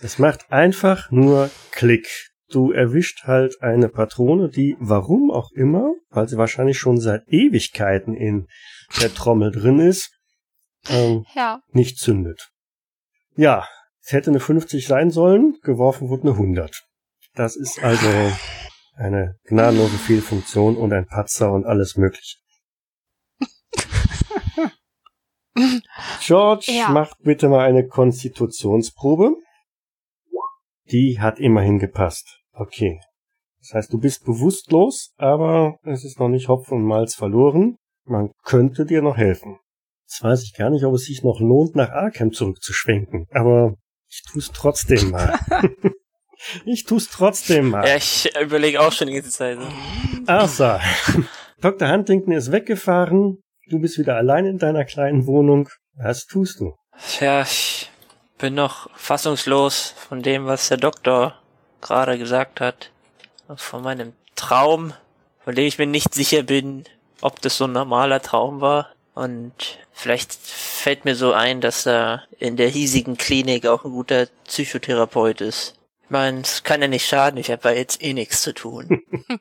[0.00, 2.31] Es macht einfach nur Klick.
[2.52, 8.14] Du erwischt halt eine Patrone, die, warum auch immer, weil sie wahrscheinlich schon seit Ewigkeiten
[8.14, 8.46] in
[9.00, 10.10] der Trommel drin ist,
[10.88, 11.62] ähm, Ja.
[11.72, 12.50] nicht zündet.
[13.36, 13.66] Ja,
[14.02, 16.84] es hätte eine 50 sein sollen, geworfen wurde eine 100.
[17.34, 18.06] Das ist also
[18.96, 22.36] eine gnadenlose Fehlfunktion und ein Patzer und alles mögliche.
[26.20, 26.90] George, Ja.
[26.90, 29.36] macht bitte mal eine Konstitutionsprobe.
[30.90, 32.41] Die hat immerhin gepasst.
[32.52, 33.00] Okay.
[33.60, 37.76] Das heißt, du bist bewusstlos, aber es ist noch nicht Hopf und Malz verloren.
[38.04, 39.58] Man könnte dir noch helfen.
[40.04, 43.76] Jetzt weiß ich gar nicht, ob es sich noch lohnt, nach Arkham zurückzuschwenken, aber
[44.08, 45.38] ich tu's trotzdem mal.
[46.66, 47.86] ich tu's trotzdem mal.
[47.86, 49.58] ja, ich überlege auch schon die ganze Zeit.
[49.58, 50.24] so.
[50.26, 50.80] Arthur.
[51.60, 51.88] Dr.
[51.88, 53.38] Huntington ist weggefahren.
[53.68, 55.68] Du bist wieder allein in deiner kleinen Wohnung.
[55.94, 56.74] Was tust du?
[57.20, 57.90] Ja, ich
[58.38, 61.41] bin noch fassungslos von dem, was der Doktor
[61.82, 62.90] gerade gesagt hat.
[63.56, 64.94] Von meinem Traum,
[65.44, 66.84] von dem ich mir nicht sicher bin,
[67.20, 68.88] ob das so ein normaler Traum war.
[69.14, 69.52] Und
[69.92, 75.42] vielleicht fällt mir so ein, dass da in der hiesigen Klinik auch ein guter Psychotherapeut
[75.42, 75.74] ist.
[76.04, 79.02] Ich meine, es kann ja nicht schaden, ich habe ja jetzt eh nichts zu tun.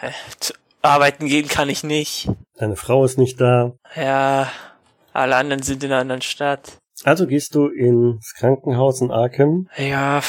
[0.00, 2.28] Äh, zu arbeiten gehen kann ich nicht.
[2.54, 3.72] Deine Frau ist nicht da.
[3.94, 4.50] Ja,
[5.12, 6.78] alle anderen sind in einer anderen Stadt.
[7.04, 10.22] Also gehst du ins Krankenhaus in Arkham Ja,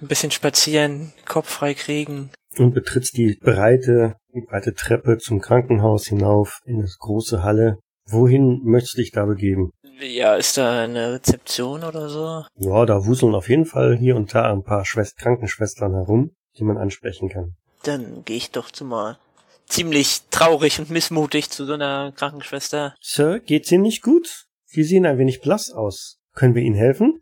[0.00, 2.30] ein bisschen spazieren, Kopf frei kriegen.
[2.58, 7.78] und betrittst die breite, die breite Treppe zum Krankenhaus hinauf in das große Halle.
[8.06, 9.70] Wohin möchtest du dich da begeben?
[10.00, 12.44] Ja, ist da eine Rezeption oder so?
[12.56, 16.64] Ja, da wuseln auf jeden Fall hier und da ein paar Schwest Krankenschwestern herum, die
[16.64, 17.54] man ansprechen kann.
[17.84, 19.18] Dann gehe ich doch zu mal
[19.66, 22.94] ziemlich traurig und missmutig zu so einer Krankenschwester.
[23.00, 24.44] Sir, geht's Ihnen nicht gut?
[24.66, 26.18] Sie sehen ein wenig blass aus.
[26.34, 27.20] Können wir Ihnen helfen?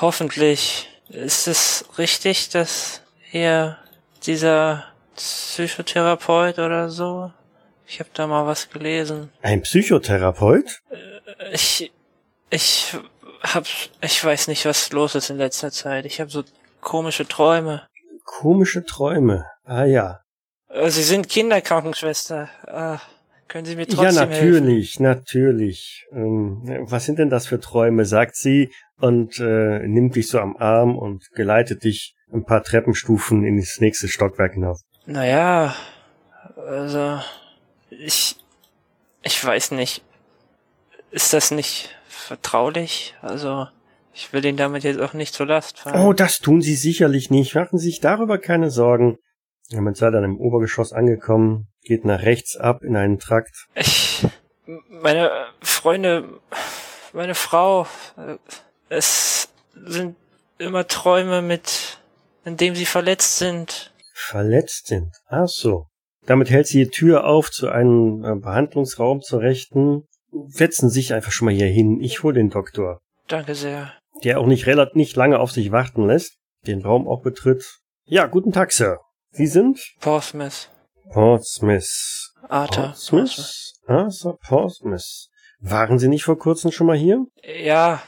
[0.00, 3.78] Hoffentlich ist es richtig, dass er
[4.26, 4.84] dieser
[5.16, 7.32] Psychotherapeut oder so.
[7.86, 9.30] Ich habe da mal was gelesen.
[9.42, 10.80] Ein Psychotherapeut?
[11.52, 11.90] Ich
[12.50, 12.94] ich
[13.42, 13.66] hab
[14.00, 16.04] ich weiß nicht, was los ist in letzter Zeit.
[16.04, 16.44] Ich habe so
[16.80, 17.86] komische Träume.
[18.24, 19.44] Komische Träume.
[19.64, 20.20] Ah ja.
[20.68, 22.48] Äh, Sie sind Kinderkrankenschwester.
[22.66, 22.98] Äh,
[23.48, 24.52] können Sie mir Ja, trotzdem helfen?
[24.52, 26.06] natürlich, natürlich.
[26.12, 30.56] Ähm, was sind denn das für Träume, sagt sie und äh, nimmt dich so am
[30.56, 34.80] Arm und geleitet dich ein paar Treppenstufen in das nächste Stockwerk hinauf.
[35.06, 35.74] Naja,
[36.56, 37.20] also
[37.90, 38.36] ich
[39.22, 40.02] ich weiß nicht.
[41.10, 43.14] Ist das nicht vertraulich?
[43.20, 43.66] Also
[44.12, 46.00] ich will ihn damit jetzt auch nicht zur Last fallen.
[46.00, 47.54] Oh, das tun sie sicherlich nicht.
[47.54, 49.18] Machen Sie sich darüber keine Sorgen.
[49.68, 53.66] Ja, man sei dann im Obergeschoss angekommen, geht nach rechts ab in einen Trakt.
[53.74, 54.26] Ich,
[54.88, 56.40] meine Freunde,
[57.12, 57.86] meine Frau,
[58.16, 58.36] äh,
[58.90, 60.16] es sind
[60.58, 61.98] immer Träume mit,
[62.44, 63.94] in dem sie verletzt sind.
[64.12, 65.10] Verletzt sind.
[65.28, 65.86] Ach so.
[66.26, 70.02] Damit hält sie die Tür auf zu einem äh, Behandlungsraum zur Rechten.
[70.48, 71.98] Setzen Sie sich einfach schon mal hier hin.
[72.00, 73.00] Ich hol den Doktor.
[73.26, 73.92] Danke sehr.
[74.22, 76.34] der auch nicht relativ nicht lange auf sich warten lässt,
[76.66, 77.64] den Raum auch betritt.
[78.04, 78.98] Ja, guten Tag, Sir.
[79.30, 80.68] Sie sind Portsmouth,
[81.12, 82.32] Portsmouth.
[82.48, 82.88] Arthur.
[82.88, 83.74] Portsmouth?
[83.86, 85.28] Arthur Portsmouth.
[85.60, 87.24] Waren Sie nicht vor kurzem schon mal hier?
[87.42, 88.02] Ja,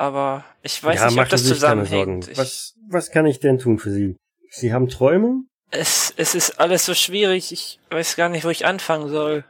[0.00, 2.36] aber ich weiß ja, nicht, ob das zusammenhängt.
[2.36, 4.16] Was, was kann ich denn tun für Sie?
[4.50, 5.44] Sie haben Träume?
[5.70, 7.52] es, es ist alles so schwierig.
[7.52, 9.44] Ich weiß gar nicht, wo ich anfangen soll.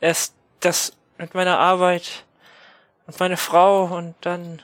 [0.00, 2.24] Erst das mit meiner Arbeit
[3.06, 4.62] und meine Frau und dann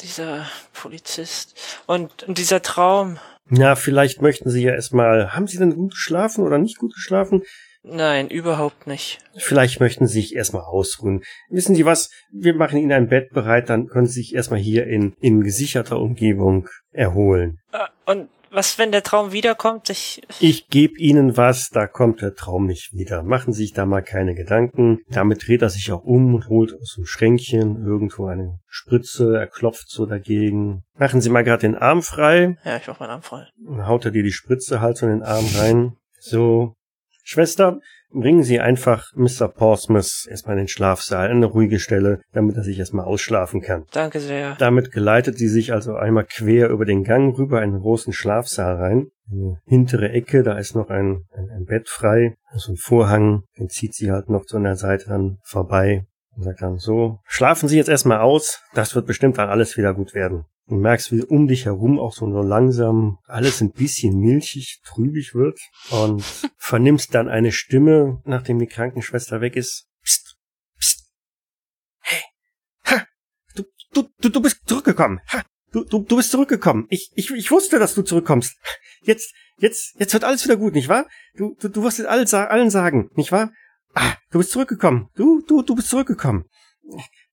[0.00, 1.54] dieser Polizist
[1.86, 3.18] und, und dieser Traum.
[3.46, 7.42] Na, vielleicht möchten Sie ja erstmal, haben Sie denn gut geschlafen oder nicht gut geschlafen?
[7.82, 9.18] Nein, überhaupt nicht.
[9.36, 11.22] Vielleicht möchten Sie sich erstmal ausruhen.
[11.48, 12.10] Wissen Sie was?
[12.32, 15.98] Wir machen Ihnen ein Bett bereit, dann können Sie sich erstmal hier in, in gesicherter
[15.98, 17.58] Umgebung erholen.
[17.72, 17.78] Äh,
[18.10, 19.90] Und was, wenn der Traum wiederkommt?
[19.90, 23.22] Ich, Ich gebe Ihnen was, da kommt der Traum nicht wieder.
[23.22, 25.00] Machen Sie sich da mal keine Gedanken.
[25.10, 29.46] Damit dreht er sich auch um und holt aus dem Schränkchen irgendwo eine Spritze, er
[29.46, 30.82] klopft so dagegen.
[30.96, 32.56] Machen Sie mal gerade den Arm frei.
[32.64, 33.46] ja, ich mach meinen Arm frei.
[33.64, 35.96] Dann haut er dir die Spritze halt so in den Arm rein.
[36.20, 36.74] So.
[37.30, 37.78] Schwester,
[38.10, 39.48] bringen Sie einfach Mr.
[39.48, 43.84] Portsmouth erstmal in den Schlafsaal, eine ruhige Stelle, damit er sich erstmal ausschlafen kann.
[43.92, 44.56] Danke sehr.
[44.58, 48.76] Damit geleitet sie sich also einmal quer über den Gang rüber in den großen Schlafsaal
[48.76, 49.08] rein.
[49.30, 53.68] Eine hintere Ecke, da ist noch ein, ein, ein Bett frei, so ein Vorhang, den
[53.68, 57.76] zieht sie halt noch an der Seite dann vorbei und sagt dann so, schlafen Sie
[57.76, 60.46] jetzt erstmal aus, das wird bestimmt dann alles wieder gut werden.
[60.68, 65.58] Du merkst, wie um dich herum auch so, langsam alles ein bisschen milchig, trübig wird
[65.90, 66.22] und
[66.58, 69.88] vernimmst dann eine Stimme, nachdem die Krankenschwester weg ist.
[70.02, 70.36] Psst,
[70.78, 71.10] psst.
[72.00, 72.20] Hey,
[72.84, 73.06] ha,
[73.54, 75.20] du, du, du, du bist zurückgekommen.
[75.32, 76.86] Ha, du, du, du bist zurückgekommen.
[76.90, 78.54] Ich, ich, ich wusste, dass du zurückkommst.
[79.00, 81.06] Jetzt, jetzt, jetzt wird alles wieder gut, nicht wahr?
[81.34, 83.52] Du, du, du wirst jetzt allen, allen sagen, nicht wahr?
[83.94, 85.08] Ah, du bist zurückgekommen.
[85.14, 86.44] Du, du, du bist zurückgekommen.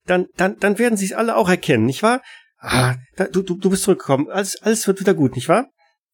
[0.06, 2.22] Dann, dann, dann werden sie es alle auch erkennen, nicht wahr?
[2.58, 4.30] Ah, da, du, du, du bist zurückgekommen.
[4.30, 5.68] Alles, alles wird wieder gut, nicht wahr?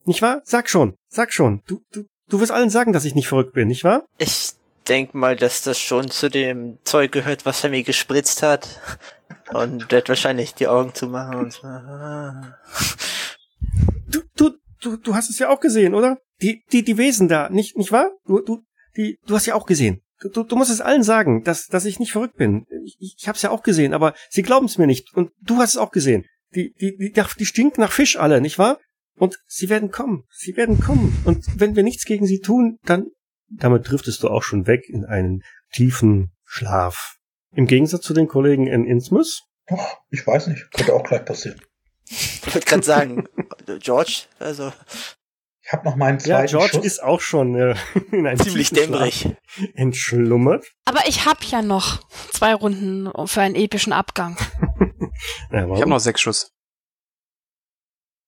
[0.04, 0.42] Nicht wahr?
[0.44, 1.62] Sag schon, sag schon.
[1.66, 4.04] Du, du, du wirst allen sagen, dass ich nicht verrückt bin, nicht wahr?
[4.18, 4.52] Ich
[4.88, 8.80] denk mal, dass das schon zu dem Zeug gehört, was er mir gespritzt hat.
[9.52, 11.62] Und wird wahrscheinlich die Augen zumachen und so.
[14.08, 16.18] Du, du, du, du hast es ja auch gesehen, oder?
[16.40, 18.10] Die, die, die Wesen da, nicht, nicht wahr?
[18.26, 18.64] Du, du,
[18.96, 20.02] die, du hast ja auch gesehen.
[20.20, 22.66] Du, du, du musst es allen sagen, dass, dass ich nicht verrückt bin.
[22.84, 25.14] Ich, ich, ich hab's ja auch gesehen, aber sie glauben es mir nicht.
[25.14, 26.24] Und du hast es auch gesehen.
[26.54, 28.78] Die, die, die, die stinken nach Fisch alle, nicht wahr?
[29.16, 30.24] Und sie werden kommen.
[30.30, 31.16] Sie werden kommen.
[31.24, 33.06] Und wenn wir nichts gegen sie tun, dann,
[33.48, 37.16] damit driftest du auch schon weg in einen tiefen Schlaf.
[37.54, 39.42] Im Gegensatz zu den Kollegen in Innsmouth.
[39.70, 40.70] Ach, ich weiß nicht.
[40.72, 41.60] Könnte auch gleich passieren.
[42.08, 43.28] Ich wollte gerade sagen,
[43.80, 44.72] George, also
[45.72, 46.84] Ich habe noch meinen Ja, zweiten George Schuss.
[46.84, 47.74] ist auch schon äh,
[48.12, 49.34] in einem ziemlich dämmerig.
[49.74, 50.66] Entschlummert.
[50.84, 54.36] Aber ich hab ja noch zwei Runden für einen epischen Abgang.
[55.50, 56.50] Ja, Ich habe noch sechs Schuss.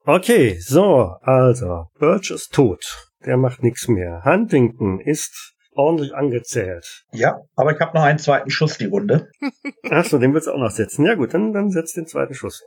[0.06, 3.08] Okay, so, also, Birch ist tot.
[3.24, 4.22] Der macht nichts mehr.
[4.24, 7.04] Huntington ist ordentlich angezählt.
[7.12, 9.28] Ja, aber ich habe noch einen zweiten Schuss, die Runde.
[9.90, 11.04] Achso, den willst du auch noch setzen.
[11.06, 12.62] Ja gut, dann, dann setz den zweiten Schuss.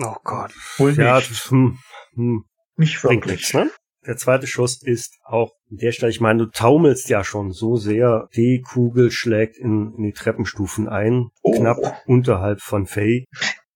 [0.00, 0.52] Oh Gott.
[0.78, 1.50] Wohl Ja, nicht.
[1.50, 1.78] hm,
[2.14, 2.44] hm,
[2.76, 3.32] Nicht wirklich.
[3.36, 3.70] nichts, ne?
[4.06, 7.76] Der zweite Schuss ist auch an der Stelle, ich meine, du taumelst ja schon so
[7.76, 8.28] sehr.
[8.36, 11.52] Die Kugel schlägt in, in die Treppenstufen ein, Oh.
[11.58, 13.24] knapp unterhalb von Faye.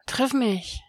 [0.07, 0.81] Triff mich.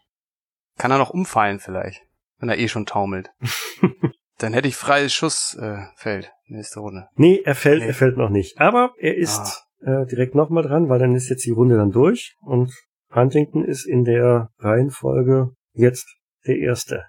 [0.78, 2.02] Kann er noch umfallen vielleicht,
[2.38, 3.30] wenn er eh schon taumelt.
[4.38, 6.26] Dann hätte ich freies Schussfeld.
[6.26, 7.08] Äh, nächste Runde.
[7.16, 7.88] Nee, er fällt, Nee.
[7.88, 8.60] er fällt noch nicht.
[8.60, 12.36] Aber er ist äh, direkt nochmal dran, weil dann ist jetzt die Runde dann durch
[12.42, 12.72] und
[13.14, 16.08] Huntington ist in der Reihenfolge jetzt
[16.48, 17.06] der Erste.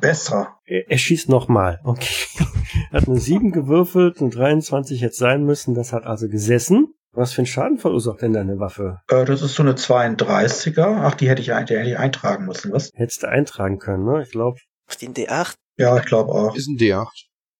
[0.00, 0.58] Besser.
[0.64, 1.80] Er, er schießt nochmal.
[1.84, 2.14] Okay.
[2.92, 5.74] hat eine 7 gewürfelt und 23 hätte sein müssen.
[5.74, 6.94] Das hat also gesessen.
[7.12, 8.98] Was für einen Schaden verursacht denn deine Waffe?
[9.08, 11.00] Äh, das ist so eine 32er.
[11.02, 12.90] Ach, die hätte ich, ein- die hätte ich eintragen müssen, was?
[12.94, 14.22] Hättest du eintragen können, ne?
[14.22, 15.54] Ich glaube, auf den D8.
[15.76, 16.54] Ja, ich glaube auch.
[16.54, 17.08] Ist ein D8.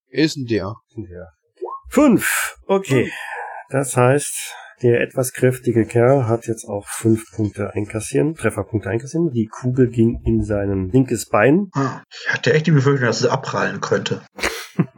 [0.09, 0.75] Ist ein D8.
[1.11, 1.27] ja.
[1.89, 2.57] Fünf.
[2.67, 3.11] Okay.
[3.71, 9.31] Das heißt, der etwas kräftige Kerl hat jetzt auch fünf Punkte einkassieren, Trefferpunkte einkassieren.
[9.31, 11.69] Die Kugel ging in sein linkes Bein.
[11.75, 14.23] Ah, Ich hatte echt die Befürchtung, dass es abprallen könnte.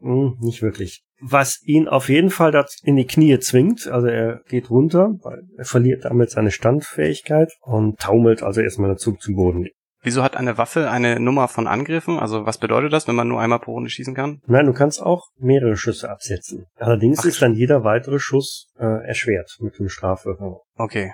[0.00, 1.02] Hm, nicht wirklich.
[1.20, 5.64] Was ihn auf jeden Fall in die Knie zwingt, also er geht runter, weil er
[5.64, 9.66] verliert damit seine Standfähigkeit und taumelt also erstmal dazu zu Boden.
[10.06, 12.20] Wieso hat eine Waffe eine Nummer von Angriffen?
[12.20, 14.40] Also was bedeutet das, wenn man nur einmal pro Runde schießen kann?
[14.46, 16.66] Nein, du kannst auch mehrere Schüsse absetzen.
[16.76, 20.58] Allerdings Ach, ist dann jeder weitere Schuss äh, erschwert mit dem Strafwürfel.
[20.76, 21.12] Okay.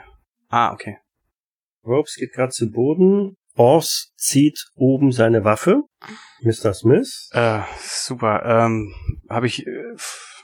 [0.51, 0.99] Ah, okay.
[1.87, 3.35] Ropes geht gerade zu Boden.
[3.55, 5.85] Boss zieht oben seine Waffe.
[6.43, 6.75] Mr.
[6.75, 7.31] Smith.
[7.33, 8.43] Äh, super.
[8.45, 8.93] Ähm,
[9.31, 9.71] habe ich, äh,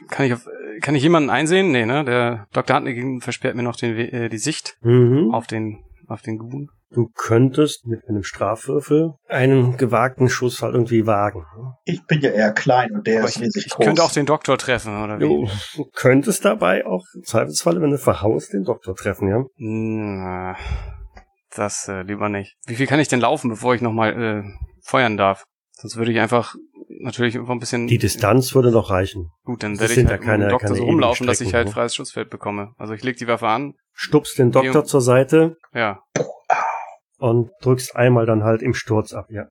[0.09, 0.47] kann ich, auf,
[0.81, 1.71] kann ich jemanden einsehen?
[1.71, 2.03] Nee, ne?
[2.07, 2.77] Der Dr.
[2.77, 5.35] Hartnett versperrt mir noch den, äh, die Sicht Mhm.
[5.35, 6.69] auf den, auf den Gun.
[6.91, 11.45] Du könntest mit einem Strafwürfel einen gewagten Schuss halt irgendwie wagen.
[11.85, 13.85] Ich bin ja eher klein und der Aber ist ich, riesig ich groß.
[13.85, 15.49] könnte auch den Doktor treffen, oder wie?
[15.77, 19.45] Du könntest dabei auch im Zweifelsfalle, wenn du verhaust, den Doktor treffen, ja?
[19.59, 20.57] Na,
[21.55, 22.57] das äh, lieber nicht.
[22.67, 24.51] Wie viel kann ich denn laufen, bevor ich nochmal äh,
[24.83, 25.45] feuern darf?
[25.73, 26.55] Sonst würde ich einfach
[27.01, 29.31] natürlich einfach ein bisschen Die Distanz würde noch reichen.
[29.45, 31.53] gut, dann werde ich halt ja keine- mit dem Doktor keine so rumlaufen, dass ich
[31.55, 31.73] halt ne?
[31.73, 32.73] freies Schussfeld bekomme.
[32.79, 33.75] Also ich leg die Waffe an.
[34.01, 36.01] Stupst den Doktor zur Seite Ja.
[37.19, 39.49] und drückst einmal dann halt im Sturz ab, ja.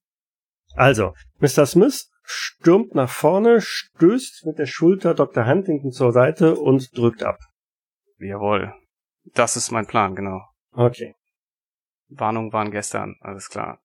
[0.74, 1.66] Also, Mr.
[1.66, 5.46] Smith stürmt nach vorne, stößt mit der Schulter Dr.
[5.46, 7.38] Huntington zur Seite und drückt ab.
[8.20, 8.74] Jawohl.
[9.34, 10.40] Das ist mein Plan, genau.
[10.72, 11.14] Okay.
[12.08, 13.82] Warnungen waren gestern, alles klar.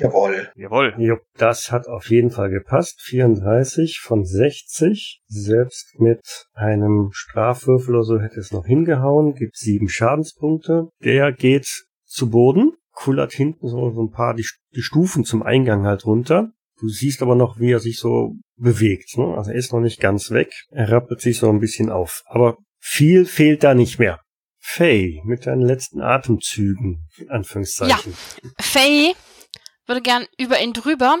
[0.00, 0.50] Jawohl.
[0.56, 0.94] Jawohl.
[0.98, 3.00] Jupp, das hat auf jeden Fall gepasst.
[3.02, 5.22] 34 von 60.
[5.26, 9.34] Selbst mit einem Strafwürfel oder so hätte es noch hingehauen.
[9.34, 10.88] Gibt sieben Schadenspunkte.
[11.02, 16.04] Der geht zu Boden, kullert hinten so, ein paar die, die Stufen zum Eingang halt
[16.06, 16.52] runter.
[16.80, 19.18] Du siehst aber noch, wie er sich so bewegt.
[19.18, 19.34] Ne?
[19.36, 20.52] Also er ist noch nicht ganz weg.
[20.70, 22.22] Er rappelt sich so ein bisschen auf.
[22.26, 24.20] Aber viel fehlt da nicht mehr.
[24.60, 28.12] Faye, mit deinen letzten Atemzügen, in Anführungszeichen.
[28.60, 29.14] Faye
[29.88, 31.18] würde gern über ihn drüber.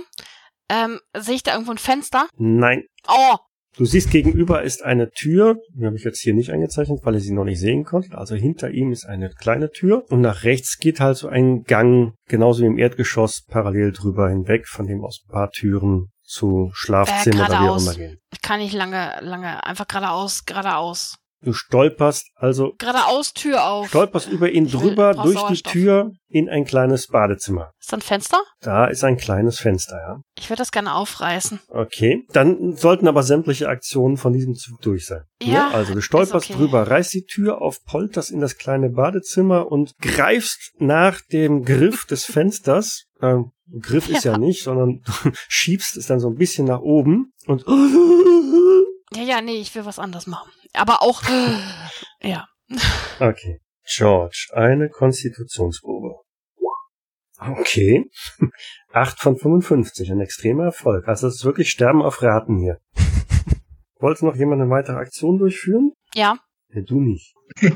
[0.70, 2.28] Ähm, sehe ich da irgendwo ein Fenster?
[2.36, 2.84] Nein.
[3.08, 3.36] Oh,
[3.78, 7.20] Du siehst, gegenüber ist eine Tür, die habe ich jetzt hier nicht eingezeichnet, weil ihr
[7.20, 8.12] sie noch nicht sehen konntet.
[8.12, 12.14] Also hinter ihm ist eine kleine Tür und nach rechts geht halt so ein Gang,
[12.26, 17.46] genauso wie im Erdgeschoss, parallel drüber hinweg, von dem aus ein paar Türen zu Schlafzimmer
[17.46, 18.18] oder wie auch immer gehen.
[18.42, 21.17] kann ich lange, lange, einfach geradeaus, geradeaus.
[21.40, 23.88] Du stolperst also Geradeaus, Tür auf.
[23.88, 25.70] stolperst über ihn Ich will- drüber brauch durch die.
[25.70, 27.70] Tür in ein kleines Badezimmer.
[27.80, 28.38] Ist da ein Fenster?
[28.60, 30.20] Da ist ein kleines Fenster, ja.
[30.36, 31.60] Ich würde das gerne aufreißen.
[31.68, 32.24] Okay.
[32.32, 35.22] Dann sollten aber sämtliche Aktionen von diesem Zug durch sein.
[35.40, 35.74] Ja, Ne?
[35.74, 36.54] Also du stolperst okay.
[36.58, 42.04] drüber, reißt die Tür auf, polterst in das kleine Badezimmer und greifst nach dem Griff
[42.04, 43.04] des Fensters.
[43.22, 44.38] Ähm, Griff ist ja.
[44.38, 47.64] nicht, sondern du schiebst es dann so ein bisschen nach oben und
[49.14, 50.50] Ja, ja, nee, ich will was anderes machen.
[50.74, 51.22] Aber auch,
[52.20, 52.46] ja.
[53.20, 53.60] Okay.
[53.84, 56.16] George, eine Konstitutionsprobe.
[57.38, 58.10] Okay.
[58.92, 61.06] 8 von 55, ein extremer Erfolg.
[61.08, 62.80] Also es ist wirklich Sterben auf Raten hier.
[64.00, 65.92] Wollte noch jemand eine weitere Aktion durchführen?
[66.14, 66.38] Ja.
[66.68, 67.34] Ja, du nicht.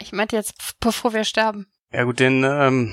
[0.00, 1.66] Ich meinte jetzt, bevor wir sterben.
[1.92, 2.92] Ja gut, den, ähm,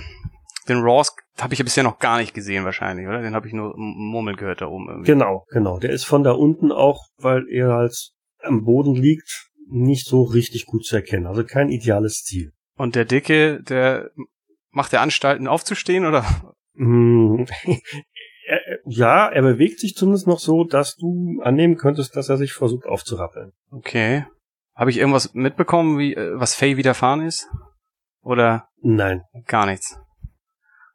[0.70, 3.22] den Ross habe ich ja bisher noch gar nicht gesehen wahrscheinlich, oder?
[3.22, 5.12] Den habe ich nur m- murmeln gehört da oben irgendwie.
[5.12, 5.80] Genau, genau.
[5.80, 10.66] Der ist von da unten auch, weil er halt am Boden liegt, nicht so richtig
[10.66, 11.26] gut zu erkennen.
[11.28, 12.52] Also kein ideales Ziel.
[12.78, 14.12] Und der Dicke, der
[14.72, 16.26] macht der Anstalten aufzustehen oder?
[16.76, 17.46] Hm,
[18.86, 22.86] ja, er bewegt sich zumindest noch so, dass du annehmen könntest, dass er sich versucht
[22.86, 23.54] aufzurappeln.
[23.72, 24.26] Okay.
[24.76, 27.48] Habe ich irgendwas mitbekommen, wie äh, was Faye widerfahren ist?
[28.22, 29.22] Oder Nein.
[29.46, 30.00] gar nichts?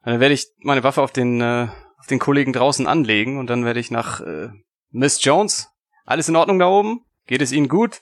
[0.04, 3.64] Dann werde ich meine Waffe auf den äh, auf den Kollegen draußen anlegen und dann
[3.64, 4.48] werde ich nach äh,
[4.90, 5.68] Miss Jones.
[6.04, 7.04] Alles in Ordnung da oben?
[7.26, 8.00] Geht es Ihnen gut?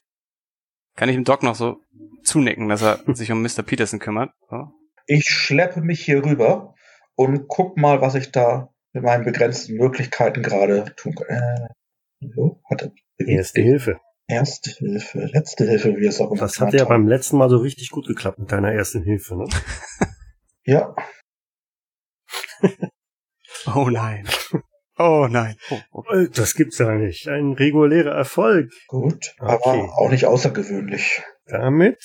[0.94, 1.80] Kann ich dem Doc noch so
[2.22, 3.62] zunicken, dass er sich um Mr.
[3.64, 4.30] Peterson kümmert?
[4.50, 4.68] So.
[5.06, 6.74] Ich schleppe mich hier rüber
[7.14, 11.26] und guck mal, was ich da mit meinen begrenzten Möglichkeiten gerade tun kann.
[11.28, 11.68] Äh,
[12.22, 12.60] hallo?
[13.18, 14.00] Erste Hilfe.
[14.28, 16.88] Erste Hilfe, letzte Hilfe, wie es auch immer Das hat ja haben.
[16.88, 19.46] beim letzten Mal so richtig gut geklappt mit deiner ersten Hilfe, ne?
[20.64, 20.96] Ja,
[23.74, 24.26] Oh nein.
[24.98, 25.56] Oh nein.
[25.70, 26.02] Oh, oh.
[26.12, 27.28] Äh, Das gibt's ja nicht.
[27.28, 28.70] Ein regulärer Erfolg.
[28.88, 29.52] gut, Okay.
[29.64, 31.22] aber auch nicht außergewöhnlich.
[31.46, 31.96] Damit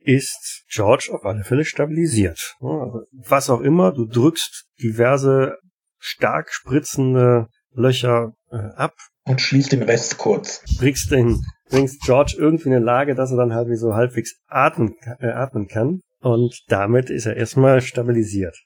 [0.00, 2.56] ist George auf alle Fälle stabilisiert.
[2.60, 5.56] Also Was auch immer, du drückst diverse
[5.98, 8.94] stark spritzende Löcher äh, ab,
[9.24, 10.62] Und schließt den Rest kurz.
[10.78, 14.34] bringst, den, bringst George irgendwie in eine Lage, dass er dann halt wie so halbwegs
[14.46, 16.00] atmen, äh, atmen kann.
[16.20, 18.56] Und damit ist er erstmal stabilisiert.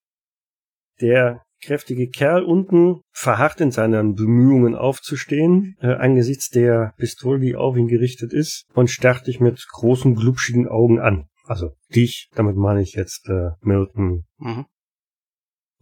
[1.00, 7.76] Der kräftige Kerl unten verharrt in seinen Bemühungen aufzustehen, äh, angesichts der Pistole, die auf
[7.76, 11.26] ihn gerichtet ist, und starrt dich mit großen, glubschigen Augen an.
[11.44, 14.24] Also dich, damit meine ich jetzt äh, Milton.
[14.38, 14.66] Mhm.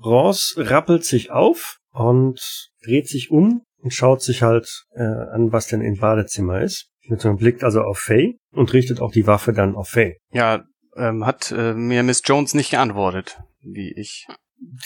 [0.02, 2.40] Ross rappelt sich auf und
[2.82, 6.88] dreht sich um und schaut sich halt äh, an, was denn im Badezimmer ist.
[7.08, 10.18] Mit so einem Blick also auf Faye und richtet auch die Waffe dann auf Faye.
[10.32, 10.64] Ja,
[10.96, 14.26] ähm, hat äh, mir Miss Jones nicht geantwortet, wie ich.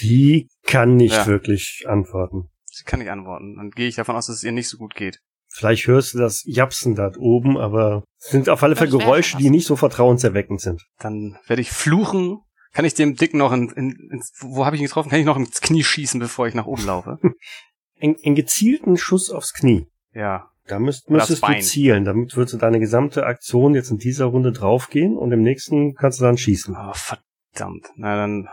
[0.01, 1.27] Die kann nicht Ja.
[1.27, 2.49] wirklich antworten.
[2.67, 3.57] Sie kann nicht antworten.
[3.57, 5.21] Dann gehe ich davon aus, dass es ihr nicht so gut geht.
[5.49, 9.51] Vielleicht hörst du das Japsen da oben, aber es sind auf alle Fälle Geräusche, die
[9.51, 10.85] nicht so vertrauenserweckend sind.
[10.99, 12.39] Dann werde ich fluchen.
[12.73, 15.11] Kann ich dem Dick noch in, in, ins, wo habe ich ihn getroffen?
[15.11, 17.19] Kann ich noch ins Knie schießen, bevor ich nach oben laufe?
[18.01, 19.87] Einen, einen gezielten Schuss aufs Knie.
[20.13, 20.51] ja.
[20.67, 22.07] Da müsst, müsstest du zielen.
[22.07, 26.21] Damit würdest du deine gesamte Aktion jetzt in dieser Runde draufgehen und im nächsten kannst
[26.21, 26.75] du dann schießen.
[26.75, 27.91] Oh, verdammt.
[27.97, 28.49] Na dann,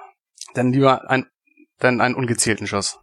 [0.54, 1.26] dann lieber ein,
[1.80, 3.00] dann einen ungezielten Schuss.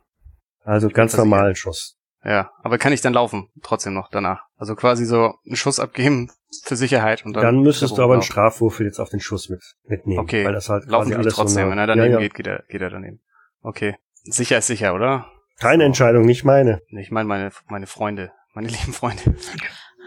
[0.64, 1.96] Also ganz normalen Schuss.
[2.24, 4.42] Ja, aber kann ich dann laufen trotzdem noch danach?
[4.56, 6.30] Also quasi so einen Schuss abgeben
[6.64, 7.42] für Sicherheit und dann.
[7.44, 8.22] Dann müsstest du aber einen.
[8.22, 10.20] Strafwurf jetzt auf den Schuss mit, mitnehmen.
[10.20, 11.66] Okay, Weil das halt Laufen tue ich alles trotzdem.
[11.66, 12.18] so Wenn er daneben ja, ja.
[12.18, 13.20] geht, geht er, geht er daneben.
[13.62, 13.96] Okay.
[14.24, 15.26] Sicher ist sicher, oder?
[15.60, 15.86] Deine So.
[15.86, 16.82] Entscheidung, nicht meine.
[16.88, 19.36] Ich meine meine, meine Freunde, meine lieben Freunde.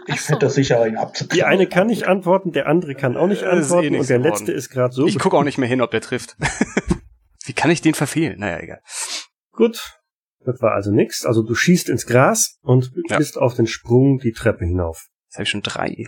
[0.06, 0.26] Ich so.
[0.26, 1.34] finde das sicher, ihn abzukriegen.
[1.34, 4.10] Die eine kann nicht antworten, der andere kann auch nicht ist eh antworten nichts und
[4.10, 4.32] der geworden.
[4.32, 5.06] letzte ist gerade so.
[5.06, 6.36] Ich gucke auch nicht mehr hin, ob der trifft.
[7.46, 8.38] Wie kann ich den verfehlen?
[8.40, 8.80] Naja, egal.
[9.52, 9.98] Gut.
[10.44, 11.24] Das war also nix.
[11.24, 13.18] Also du schießt ins Gras und Ja.
[13.18, 15.06] bist auf den Sprung die Treppe hinauf.
[15.26, 16.04] Jetzt habe ich schon drei.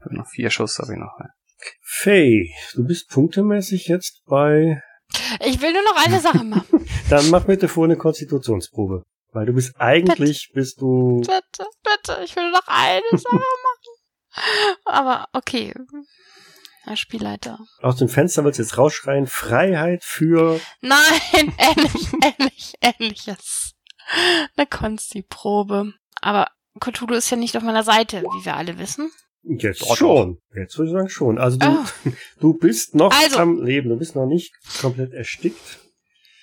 [0.00, 1.12] Hab noch vier Schuss habe ich noch.
[1.82, 4.80] Faye, du bist punktemäßig jetzt bei...
[5.44, 6.86] Ich will nur noch eine Sache machen.
[7.10, 9.02] Dann mach bitte vor eine Konstitutionsprobe.
[9.32, 11.20] Weil du bist eigentlich, bist du...
[11.20, 14.84] bitte, bitte, ich will noch eine Sache machen.
[14.84, 15.74] Aber okay.
[16.88, 17.58] Herr Spielleiter.
[17.82, 20.58] Aus dem Fenster wird jetzt rausschreien, Freiheit für...
[20.80, 20.98] Nein,
[21.58, 22.08] ähnlich,
[22.38, 23.72] ähnlich, ähnliches.
[24.56, 25.92] Eine Konsti-Probe.
[26.22, 26.48] Aber
[26.80, 29.10] Cthulhu ist ja nicht auf meiner Seite, wie wir alle wissen.
[29.42, 30.38] Jetzt schon.
[30.54, 31.38] Jetzt würde ich sagen schon.
[31.38, 32.10] Also du, Oh.
[32.40, 33.38] du bist noch Also.
[33.38, 33.88] am Leben.
[33.90, 35.78] Du bist noch nicht komplett erstickt.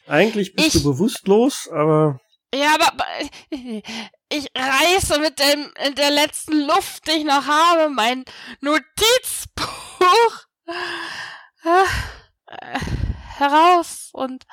[0.07, 2.19] Eigentlich bist Ich- du bewusstlos, aber
[2.53, 3.05] Ja, aber aber,
[4.29, 8.23] ich reiße mit dem, in der letzten Luft, die ich noch habe, mein
[8.61, 9.84] Notizbuch
[11.64, 11.84] äh,
[12.47, 12.80] äh,
[13.38, 14.45] heraus und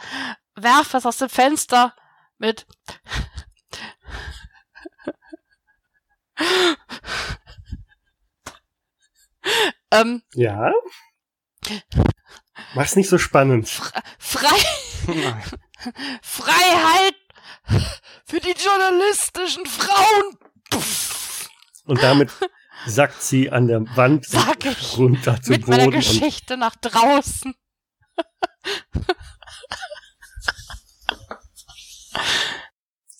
[0.55, 1.95] werfe es aus dem Fenster
[2.39, 2.67] mit
[9.91, 10.73] ähm, ja.
[12.75, 13.69] Mach's nicht so spannend.
[14.19, 14.57] frei,
[15.07, 15.43] Nein.
[16.23, 17.15] Freiheit
[18.25, 20.39] für die journalistischen Frauen.
[21.85, 22.31] Und damit
[22.87, 24.99] sackt sie an der Wand Sag ich.
[24.99, 25.97] runter zu mit meiner Boden.
[25.97, 27.55] Und Geschichte nach draußen.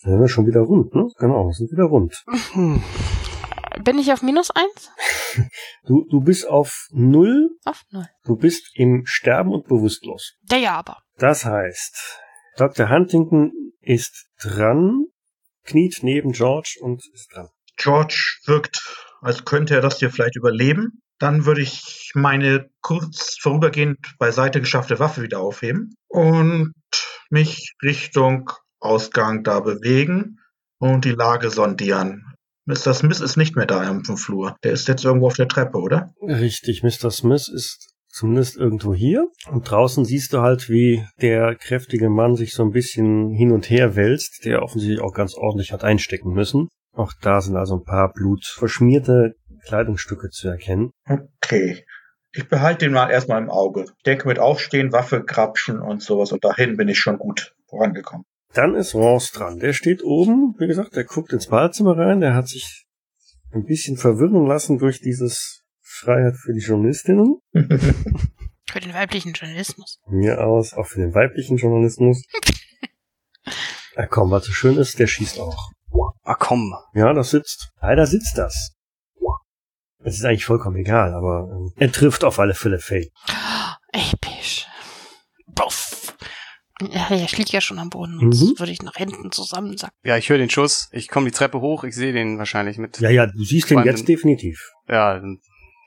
[0.03, 1.09] dann sind wir schon wieder rund, ne?
[1.19, 2.25] Genau, wir sind wieder rund.
[2.53, 2.83] Hm.
[3.85, 4.91] Bin ich auf minus eins?
[5.85, 8.07] Du, du bist auf Null, Auf null.
[8.25, 10.35] du bist im Sterben und bewusstlos.
[10.43, 10.99] Der ja aber.
[11.17, 12.21] Das heißt,
[12.59, 12.91] Dr.
[12.91, 13.51] Huntington
[13.81, 15.07] ist dran,
[15.65, 17.49] kniet neben George und ist dran.
[17.79, 18.79] George wirkt,
[19.23, 21.01] als könnte er das hier vielleicht überleben.
[21.19, 26.75] Dann würde ich meine kurz vorübergehend beiseite geschaffte Waffe wieder aufheben und
[27.31, 28.51] mich Richtung
[28.81, 30.41] Ausgang da bewegen
[30.79, 32.25] und die Lage sondieren.
[32.65, 32.95] Mr.
[32.95, 34.57] Smith ist nicht mehr da im Flur.
[34.65, 36.13] Der ist jetzt irgendwo auf der Treppe, oder?
[36.21, 37.11] Richtig, Mr.
[37.11, 39.29] Smith ist zumindest irgendwo hier.
[39.51, 43.71] Und draußen siehst du halt, wie der kräftige Mann sich so ein bisschen hin und
[43.71, 46.69] her wälzt, der offensichtlich auch ganz ordentlich hat einstecken müssen.
[46.93, 49.35] Auch da sind also ein paar blutverschmierte
[49.67, 50.91] Kleidungsstücke zu erkennen.
[51.09, 51.85] Okay.
[52.35, 53.85] Ich behalte den mal erstmal im Auge.
[53.85, 58.25] Ich denke mit Aufstehen, Waffe grapschen und sowas und dahin bin ich schon gut vorangekommen.
[58.55, 59.59] Dann ist Ross dran.
[59.59, 62.87] Der steht oben, wie gesagt, der guckt ins Badezimmer rein, der hat sich
[63.53, 67.39] ein bisschen verwirren lassen durch dieses Freiheit für die Journalistinnen.
[68.71, 70.01] Für den weiblichen Journalismus.
[70.09, 72.25] Mir aus, auch für den weiblichen Journalismus.
[73.97, 75.73] Na komm, was so schön ist, der schießt auch.
[76.25, 76.75] Ah, komm.
[76.95, 77.71] Ja, das sitzt.
[77.81, 78.73] Leider sitzt das.
[80.05, 83.11] Es ist eigentlich vollkommen egal, aber ähm, er trifft auf alle Fälle Faye.
[83.93, 84.67] Episch.
[85.47, 86.17] Buff.
[86.81, 88.19] Ja, er liegt ja schon am Boden.
[88.19, 88.59] Sonst Mhm.
[88.59, 89.97] würde ich nach hinten zusammensacken.
[90.05, 90.89] Ja, ich höre den Schuss.
[90.91, 91.85] Ich komme die Treppe hoch.
[91.85, 92.99] Ich sehe den wahrscheinlich mit.
[92.99, 94.73] Ja, ja, du siehst ihn Quanten- jetzt definitiv.
[94.89, 95.39] Ja, dann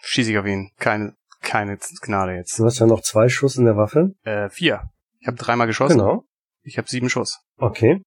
[0.04, 0.72] schieße ich auf ihn.
[0.78, 2.58] Keine, keine Gnade jetzt.
[2.58, 4.14] Du hast ja noch zwei Schuss in der Waffe.
[4.24, 4.84] Äh, vier.
[5.20, 5.98] Ich habe dreimal geschossen.
[5.98, 6.24] Genau.
[6.62, 7.40] Ich habe sieben Schuss.
[7.58, 8.02] Okay.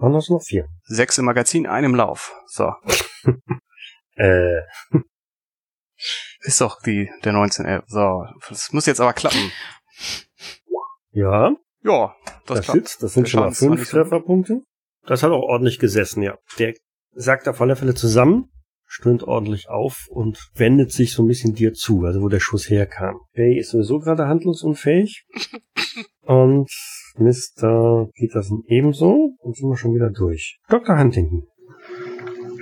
[0.00, 0.68] Hast du noch vier.
[0.84, 2.32] Sechs im Magazin, ein im Lauf.
[2.46, 2.72] So.
[4.20, 4.62] Äh,
[6.40, 7.84] Ist doch die, der 1911.
[7.86, 8.24] So.
[8.48, 9.52] Das muss jetzt aber klappen.
[11.12, 12.78] ja, Ja, das, das, klappt.
[12.78, 13.02] sitzt.
[13.04, 14.62] Das sind Der schon mal fünf Trefferpunkte.
[15.06, 16.36] Das hat auch ordentlich gesessen, ja.
[16.58, 16.74] Der
[17.12, 18.50] sackt auf alle Fälle zusammen,
[18.86, 22.68] stöhnt ordentlich auf und wendet sich so ein bisschen dir zu, also wo der Schuss
[22.68, 23.20] herkam.
[23.36, 25.26] Faye ist sowieso gerade handlungsunfähig.
[26.22, 26.68] und
[27.20, 28.08] Mr.
[28.14, 29.34] Peterson ebenso.
[29.38, 30.58] Und sind wir schon wieder durch.
[30.68, 30.98] Dr.
[30.98, 31.46] Huntington.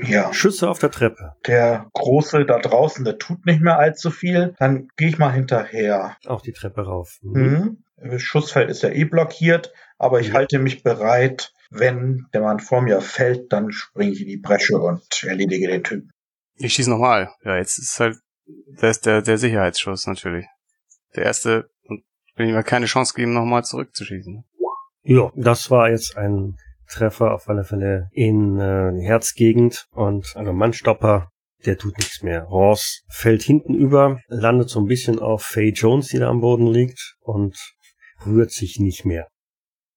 [0.04, 0.32] Ja.
[0.32, 1.32] Schüsse auf der Treppe.
[1.46, 4.54] Der Große da draußen, der tut nicht mehr allzu viel.
[4.58, 6.16] Dann gehe ich mal hinterher.
[6.26, 7.18] Auch die Treppe rauf.
[7.22, 7.42] Mhm.
[7.98, 8.10] Mhm.
[8.10, 10.34] Das Schussfeld ist ja eh blockiert, aber ich Mhm.
[10.34, 11.52] halte mich bereit.
[11.70, 15.82] Wenn der Mann vor mir fällt, dann springe ich in die Bresche und erledige den
[15.82, 16.10] Typen.
[16.56, 17.30] Ich schieße nochmal.
[17.42, 20.46] Ja, jetzt ist halt, der ist der, der Sicherheitsschuss natürlich.
[21.16, 21.68] Der erste,
[22.36, 24.44] will ihm ja keine Chance geben, nochmal zurückzuschießen.
[25.02, 26.56] Ja, das war jetzt ein
[26.88, 31.30] Treffer auf alle Fälle in äh, die Herzgegend und also Mannstopper,
[31.64, 32.42] der tut nichts mehr.
[32.42, 36.66] Ross fällt hinten über, landet so ein bisschen auf Faye Jones, die da am Boden
[36.66, 37.56] liegt und
[38.24, 39.28] rührt sich nicht mehr.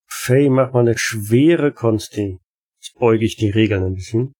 [0.07, 2.39] Faye, mach mal eine schwere Konsti.
[2.79, 4.33] Jetzt beuge ich die Regeln ein bisschen.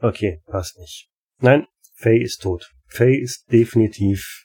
[0.00, 1.08] Okay, passt nicht.
[1.38, 1.66] Nein,
[1.96, 2.70] Faye ist tot.
[2.86, 4.44] Faye ist definitiv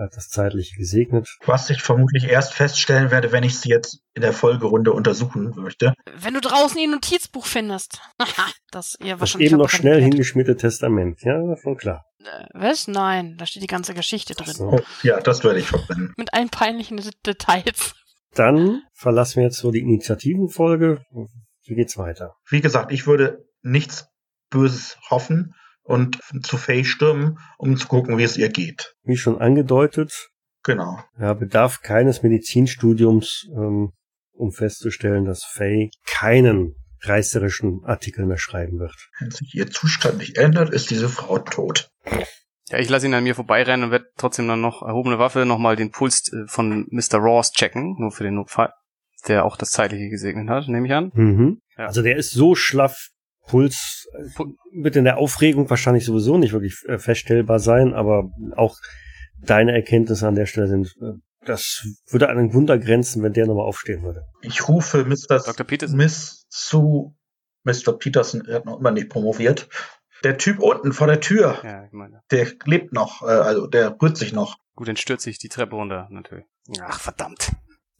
[0.00, 1.28] hat das Zeitliche gesegnet.
[1.46, 5.94] Was ich vermutlich erst feststellen werde, wenn ich sie jetzt in der Folgerunde untersuchen möchte.
[6.16, 8.00] Wenn du draußen ihr Notizbuch findest.
[8.72, 11.18] Das ihr Das wahrscheinlich eben noch schnell hingeschmierte Testament.
[11.22, 12.04] Ja, schon klar.
[12.20, 12.86] Äh, was?
[12.86, 14.54] Nein, da steht die ganze Geschichte drin.
[14.54, 14.68] So.
[14.74, 16.12] Oh, ja, das werde ich verbrennen.
[16.16, 17.94] Mit allen peinlichen D- Details.
[18.34, 21.02] Dann verlassen wir jetzt so die Initiativenfolge.
[21.64, 22.34] Wie geht's weiter?
[22.48, 24.06] Wie gesagt, ich würde nichts
[24.50, 25.54] Böses hoffen
[25.90, 28.94] und zu Faye stürmen, um zu gucken, wie es ihr geht.
[29.02, 30.30] Wie schon angedeutet,
[30.62, 30.98] Genau.
[31.18, 33.92] ja, bedarf keines Medizinstudiums, ähm,
[34.32, 38.94] um festzustellen, dass Faye keinen reißerischen Artikel mehr schreiben wird.
[39.20, 41.88] Wenn sich ihr Zustand nicht ändert, ist diese Frau tot.
[42.68, 45.76] Ja, ich lasse ihn an mir vorbeirennen und werde trotzdem dann noch erhobene Waffe nochmal
[45.76, 47.18] den Puls äh, von Mr.
[47.18, 48.72] Ross checken, nur für den Notfall.
[49.28, 51.10] Der auch das Zeitliche gesegnet hat, nehme ich an.
[51.14, 51.60] Mhm.
[51.76, 51.86] Ja.
[51.86, 53.08] Also der ist so schlaff,
[53.46, 54.42] Puls äh,
[54.82, 58.76] wird in der Aufregung wahrscheinlich sowieso nicht wirklich äh, feststellbar sein, aber auch
[59.42, 61.12] deine Erkenntnisse an der Stelle sind, äh,
[61.46, 64.24] das würde an ein Wunder grenzen, wenn der nochmal aufstehen würde.
[64.42, 65.38] Ich rufe Mr.
[65.44, 65.66] Dr.
[65.66, 65.96] Peterson.
[65.96, 67.16] Miss zu
[67.64, 67.96] Mr.
[67.98, 69.68] Peterson, er hat noch immer nicht promoviert.
[70.22, 72.20] Der Typ unten vor der Tür, Ja, ich meine.
[72.30, 74.56] der lebt noch, also der rührt sich noch.
[74.74, 76.44] Gut, dann stürze ich die Treppe runter, natürlich.
[76.82, 77.52] Ach, verdammt.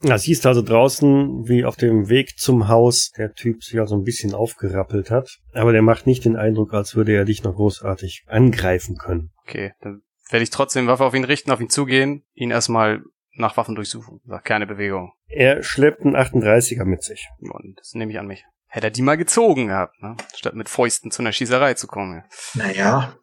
[0.03, 4.03] Ja, siehst also draußen, wie auf dem Weg zum Haus der Typ sich also ein
[4.03, 5.37] bisschen aufgerappelt hat.
[5.53, 9.31] Aber der macht nicht den Eindruck, als würde er dich noch großartig angreifen können.
[9.43, 13.57] Okay, dann werde ich trotzdem Waffe auf ihn richten, auf ihn zugehen, ihn erstmal nach
[13.57, 14.21] Waffen durchsuchen.
[14.25, 15.13] Sag, keine Bewegung.
[15.27, 17.27] Er schleppt einen 38er mit sich.
[17.39, 18.43] Und das nehme ich an mich.
[18.67, 20.15] Hätte er die mal gezogen gehabt, ne?
[20.35, 22.23] Statt mit Fäusten zu einer Schießerei zu kommen.
[22.55, 23.15] Naja,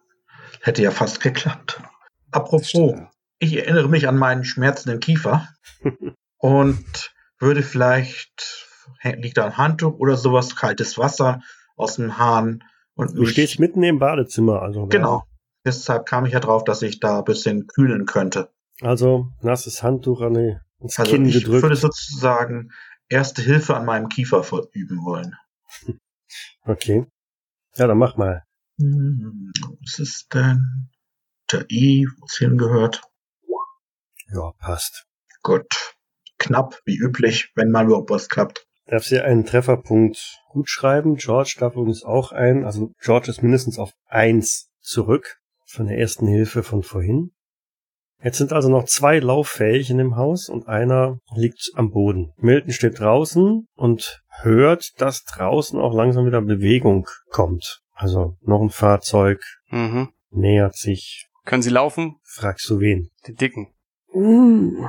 [0.60, 1.82] hätte ja fast geklappt.
[2.30, 2.94] Apropos,
[3.38, 5.48] ich erinnere mich an meinen schmerzenden Kiefer
[6.38, 8.66] und würde vielleicht,
[9.02, 11.40] liegt da ein Handtuch oder sowas, kaltes Wasser
[11.76, 12.64] aus dem Hahn
[12.94, 14.86] und Du mich- stehst mitten im Badezimmer, also.
[14.86, 15.24] Genau.
[15.64, 18.50] Deshalb kam ich ja drauf, dass ich da ein bisschen kühlen könnte.
[18.80, 21.62] Also, nasses Handtuch an die, ins Also Kinn ich gedrückt.
[21.62, 22.70] würde sozusagen
[23.08, 25.34] erste Hilfe an meinem Kiefer verüben wollen.
[26.64, 27.06] Okay.
[27.76, 28.44] Ja, dann mach mal.
[28.78, 30.90] Hm, Was ist denn?
[31.50, 33.00] Der I, wo es hingehört.
[34.30, 35.06] Ja, passt.
[35.42, 35.87] Gut.
[36.38, 38.66] Knapp, wie üblich, wenn mal überhaupt was klappt.
[38.86, 41.16] Darfst dir einen Trefferpunkt gut schreiben.
[41.16, 42.64] George darf übrigens auch ein.
[42.64, 45.36] Also George ist mindestens auf eins zurück
[45.66, 47.32] von der ersten Hilfe von vorhin.
[48.22, 52.32] Jetzt sind also noch zwei lauffähig in dem Haus und einer liegt am Boden.
[52.38, 57.80] Milton steht draußen und hört, dass draußen auch langsam wieder Bewegung kommt.
[57.92, 60.08] Also noch ein Fahrzeug Mhm.
[60.30, 61.26] nähert sich.
[61.44, 62.16] Können Sie laufen?
[62.24, 63.10] Fragst du wen?
[63.26, 63.68] Den Dicken.
[64.12, 64.88] Uh,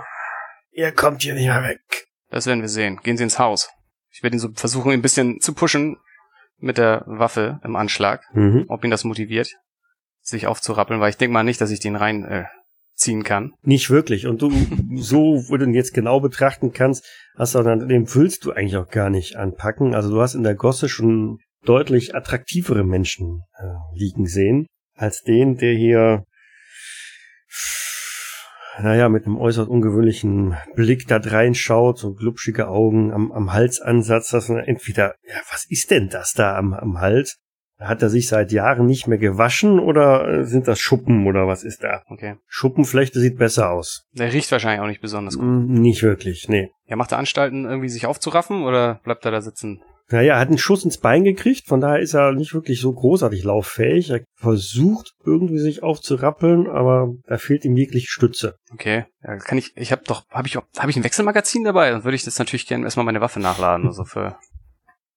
[0.80, 2.08] ihr kommt hier nicht mehr weg.
[2.30, 3.00] Das werden wir sehen.
[3.04, 3.70] Gehen Sie ins Haus.
[4.12, 5.98] Ich werde ihn so versuchen, ihn ein bisschen zu pushen
[6.58, 8.24] mit der Waffe im Anschlag.
[8.34, 8.66] Mhm.
[8.68, 9.56] Ob ihn das motiviert,
[10.22, 12.46] sich aufzurappeln, weil ich denke mal nicht, dass ich den rein äh,
[12.96, 13.54] ziehen kann.
[13.62, 14.26] Nicht wirklich.
[14.28, 14.52] Und du,
[14.96, 17.06] so, wo du ihn jetzt genau betrachten kannst,
[17.36, 19.96] hast du dann, dem willst du eigentlich auch gar nicht anpacken.
[19.96, 25.58] Also du hast in der Gosse schon deutlich attraktivere Menschen äh, liegen sehen, als den,
[25.58, 26.24] der hier,
[28.82, 34.50] naja, mit einem äußerst ungewöhnlichen Blick da reinschaut, so glubschige Augen am, am Halsansatz, dass
[34.50, 37.38] man entweder, ja, was ist denn das da am, am Hals?
[37.80, 41.64] Hat er sich seit Jahren nicht mehr gewaschen oder äh, sind das Schuppen oder was
[41.64, 42.04] ist da?
[42.08, 42.36] Okay.
[42.46, 44.04] Schuppenflechte sieht besser aus.
[44.12, 45.46] Der riecht wahrscheinlich auch nicht besonders gut.
[45.46, 46.72] Mm, Nicht wirklich, nee.
[46.88, 49.82] Ja, macht er Anstalten, irgendwie sich aufzuraffen oder bleibt er da sitzen?
[50.12, 52.92] Naja, er hat einen Schuss ins Bein gekriegt, von daher ist er nicht wirklich so
[52.92, 54.10] großartig lauffähig.
[54.10, 58.56] Er versucht irgendwie sich aufzurappeln, aber da fehlt ihm jegliche Stütze.
[58.74, 59.06] Okay.
[59.24, 61.92] Ja, kann ich, ich habe doch, habe ich, habe ich ein Wechselmagazin dabei?
[61.92, 64.38] Dann würde ich das natürlich gerne erstmal meine Waffe nachladen, also für,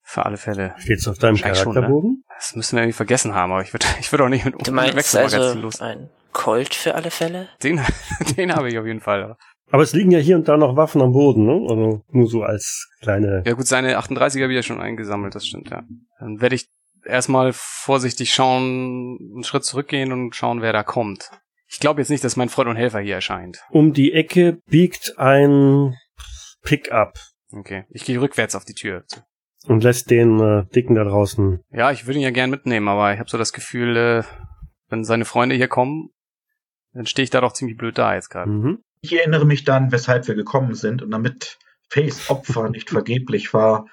[0.02, 0.74] für alle Fälle.
[0.76, 2.24] Steht's auf deinem Charakterbogen?
[2.36, 4.58] Das müssen wir irgendwie vergessen haben, aber ich würde, ich würde auch nicht mit Du
[4.66, 5.80] einem meinst Wechselmagazin also los.
[5.80, 7.48] ein Colt für alle Fälle?
[7.62, 7.80] Den,
[8.36, 9.36] den habe ich auf jeden Fall.
[9.72, 11.66] Aber es liegen ja hier und da noch Waffen am Boden, ne?
[11.68, 13.42] Also nur so als kleine.
[13.46, 15.82] Ja gut, seine 38er habe ich ja schon eingesammelt, das stimmt, ja.
[16.20, 16.68] Dann werde ich
[17.04, 21.30] erstmal vorsichtig schauen, einen Schritt zurückgehen und schauen, wer da kommt.
[21.66, 23.62] Ich glaube jetzt nicht, dass mein Freund und Helfer hier erscheint.
[23.70, 25.96] Um die Ecke biegt ein
[26.62, 27.18] Pickup
[27.52, 27.84] Okay.
[27.90, 29.04] Ich gehe rückwärts auf die Tür.
[29.66, 31.60] und lässt den äh, Dicken da draußen.
[31.70, 34.22] Ja, ich würde ihn ja gern mitnehmen, aber ich habe so das Gefühl, äh,
[34.88, 36.10] wenn seine Freunde hier kommen,
[36.92, 38.50] dann stehe ich da doch ziemlich blöd da jetzt gerade.
[38.50, 38.78] Mhm.
[39.02, 41.02] Ich erinnere mich dann, weshalb wir gekommen sind.
[41.02, 43.86] Und damit Fays Opfer nicht vergeblich war,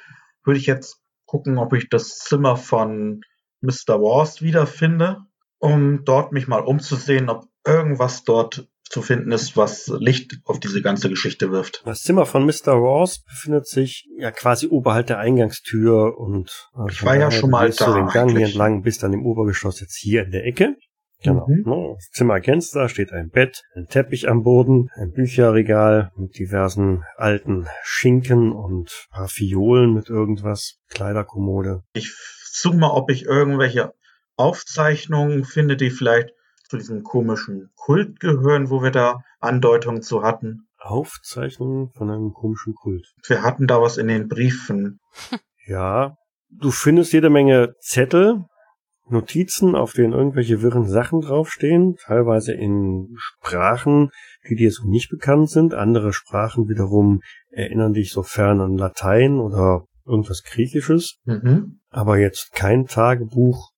[0.43, 3.21] würde ich jetzt gucken, ob ich das Zimmer von
[3.61, 4.01] Mr.
[4.01, 5.17] Wars wiederfinde,
[5.57, 10.81] um dort mich mal umzusehen, ob irgendwas dort zu finden ist, was Licht auf diese
[10.81, 11.83] ganze Geschichte wirft.
[11.85, 12.71] Das Zimmer von Mr.
[12.71, 17.67] Ross befindet sich ja quasi oberhalb der Eingangstür und äh, Ich war ja schon mal
[17.67, 20.45] gehst du da den Gang hier entlang bis dann im Obergeschoss jetzt hier in der
[20.45, 20.75] Ecke.
[21.21, 21.47] Genau.
[21.47, 21.63] Mhm.
[21.65, 26.11] Ne, Das Zimmer erkennst du, da steht ein Bett, ein Teppich am Boden, ein Bücherregal
[26.15, 31.81] mit diversen alten Schinken und ein paar Fiolen mit irgendwas, Kleiderkommode.
[31.93, 32.13] Ich
[32.51, 33.93] suche mal, ob ich irgendwelche
[34.37, 36.31] Aufzeichnungen finde, die vielleicht
[36.69, 40.67] zu diesem komischen Kult gehören, wo wir da Andeutungen zu hatten.
[40.77, 43.05] Aufzeichnungen von einem komischen Kult.
[43.27, 44.99] Wir hatten da was in den Briefen.
[45.67, 46.15] Ja,
[46.49, 48.45] du findest jede Menge Zettel,
[49.11, 54.09] Notizen, auf denen irgendwelche wirren Sachen draufstehen, teilweise in Sprachen,
[54.49, 55.73] die dir so nicht bekannt sind.
[55.73, 61.79] Andere Sprachen wiederum erinnern dich sofern an Latein oder irgendwas Griechisches, Mhm.
[61.89, 63.71] aber jetzt kein Tagebuch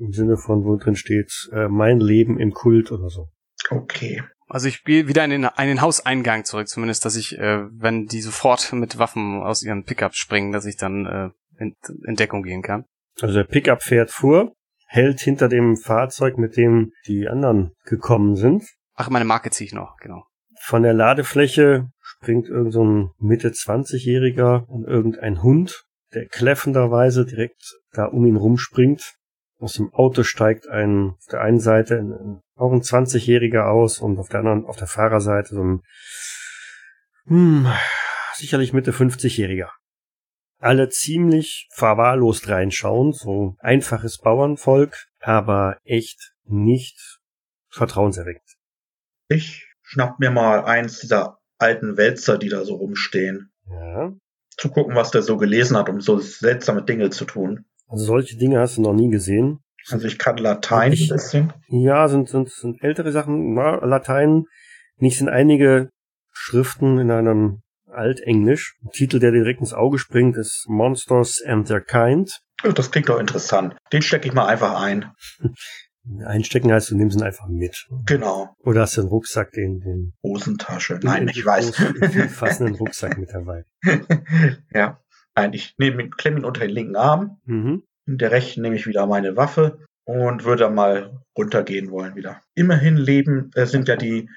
[0.00, 3.28] im Sinne von, wo drin steht, äh, mein Leben im Kult oder so.
[3.70, 4.22] Okay.
[4.46, 8.06] Also ich gehe wieder in den, in den Hauseingang zurück, zumindest, dass ich, äh, wenn
[8.06, 11.30] die sofort mit Waffen aus ihren Pickups springen, dass ich dann äh,
[11.62, 11.74] in,
[12.06, 12.84] in Deckung gehen kann.
[13.20, 14.52] Also der Pickup fährt vor,
[14.88, 18.64] hält hinter dem Fahrzeug, mit dem die anderen gekommen sind.
[18.94, 20.24] Ach, meine Marke ziehe ich noch, genau.
[20.60, 25.84] Von der Ladefläche springt irgend so ein Mitte 20-Jähriger und irgendein Hund,
[26.14, 29.14] der kläffenderweise direkt da um ihn rumspringt.
[29.60, 34.18] Aus dem Auto steigt ein, auf der einen Seite ein, auch ein 20-Jähriger aus und
[34.18, 35.80] auf der anderen, auf der Fahrerseite so ein,
[37.26, 37.66] hm,
[38.34, 39.68] sicherlich Mitte 50-Jähriger.
[40.60, 47.20] Alle ziemlich verwahrlost reinschauen, so einfaches Bauernvolk, aber echt nicht
[47.70, 48.56] vertrauenserweckend.
[49.28, 53.52] Ich schnapp mir mal eins dieser alten Wälzer, die da so rumstehen.
[53.70, 54.12] Ja.
[54.56, 57.64] Zu gucken, was der so gelesen hat, um so seltsame Dinge zu tun.
[57.86, 59.60] Also solche Dinge hast du noch nie gesehen.
[59.90, 61.52] Also ich kann Latein Ich- ein bisschen.
[61.68, 64.44] Ja, sind, sind, sind ältere Sachen, na, Latein.
[64.96, 65.90] Nicht sind einige
[66.32, 67.60] Schriften in einem
[67.98, 68.76] Altenglisch.
[68.82, 72.40] Ein Titel, der dir direkt ins Auge springt, ist Monsters and Their Kind.
[72.64, 73.76] Oh, Das klingt doch interessant.
[73.92, 75.12] Den stecke ich mal einfach ein.
[76.24, 77.86] Einstecken heißt, du nimmst ihn einfach mit.
[78.06, 78.54] Genau.
[78.60, 80.98] Oder hast du einen Rucksack, den, den Hosentasche.
[81.02, 81.76] Nein, ich weiß.
[82.30, 83.64] fassenden Rucksack mit dabei.
[84.72, 85.00] ja.
[85.34, 87.38] Nein, ich nehme ihn, klemme ihn unter den linken Arm.
[87.44, 87.82] Mhm.
[88.06, 92.40] In der rechten nehme ich wieder meine Waffe und würde dann mal runtergehen wollen wieder.
[92.54, 94.30] Immerhin leben, äh, sind ja die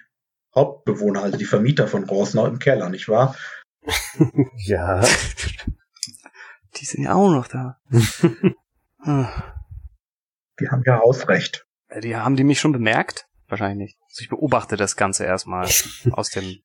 [0.55, 3.35] Hauptbewohner, also die Vermieter von Rosnau im Keller, nicht wahr?
[4.57, 5.01] Ja,
[6.77, 7.77] Die sind ja auch noch da.
[9.03, 9.55] Ah.
[10.59, 11.65] Die haben ja Hausrecht.
[12.03, 13.25] Die haben die mich schon bemerkt?
[13.47, 13.97] Wahrscheinlich nicht.
[14.11, 15.67] Also ich beobachte das Ganze erstmal
[16.11, 16.59] aus dem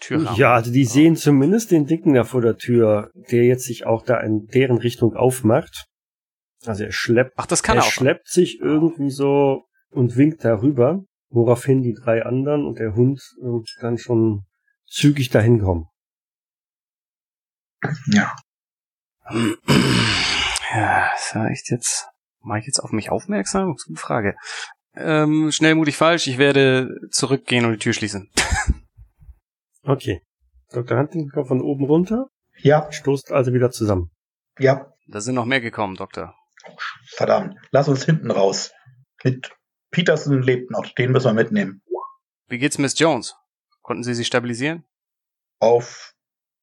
[0.00, 0.38] Türrahmen.
[0.38, 4.02] ja, also die sehen zumindest den Dicken da vor der Tür, der jetzt sich auch
[4.02, 5.84] da in deren Richtung aufmacht.
[6.64, 7.92] Also er schleppt Ach, das kann er er auch.
[7.92, 11.04] schleppt sich irgendwie so und winkt darüber,
[11.34, 13.20] woraufhin die drei anderen und der Hund
[13.80, 14.44] dann schon
[14.86, 15.86] zügig dahin kommen.
[18.12, 18.34] Ja.
[20.72, 22.08] Ja, ja echt jetzt.
[22.40, 23.74] Mache ich jetzt auf mich aufmerksam?
[23.86, 24.36] Gute Frage.
[24.94, 26.26] Ähm, schnell, mutig, falsch.
[26.26, 28.30] Ich werde zurückgehen und die Tür schließen.
[29.86, 30.22] Okay.
[30.72, 30.96] Dr.
[30.98, 34.10] Huntington kommt von oben runter, Ja, stoßt also wieder zusammen.
[34.58, 36.34] ja, Da sind noch mehr gekommen, Doktor.
[37.10, 37.54] verdammt.
[37.70, 38.72] Lass uns hinten raus.
[39.24, 39.52] Mit
[39.94, 41.82] Peterson lebt noch, den müssen wir mitnehmen.
[42.48, 43.36] Wie geht's Miss Jones?
[43.82, 44.84] Konnten Sie sie stabilisieren?
[45.60, 46.14] Auf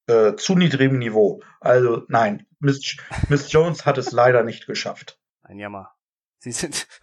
[0.07, 1.41] äh, zu niedrigem Niveau.
[1.59, 2.97] Also nein, Miss,
[3.29, 5.19] Miss Jones hat es leider nicht geschafft.
[5.43, 5.91] Ein Jammer.
[6.39, 6.87] Sie sind.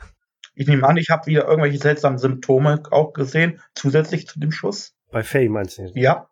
[0.60, 4.92] Ich nehme an, ich habe wieder irgendwelche seltsamen Symptome auch gesehen, zusätzlich zu dem Schuss.
[5.12, 5.82] Bei Faye meinst du?
[5.82, 5.94] jetzt?
[5.94, 6.30] Ja,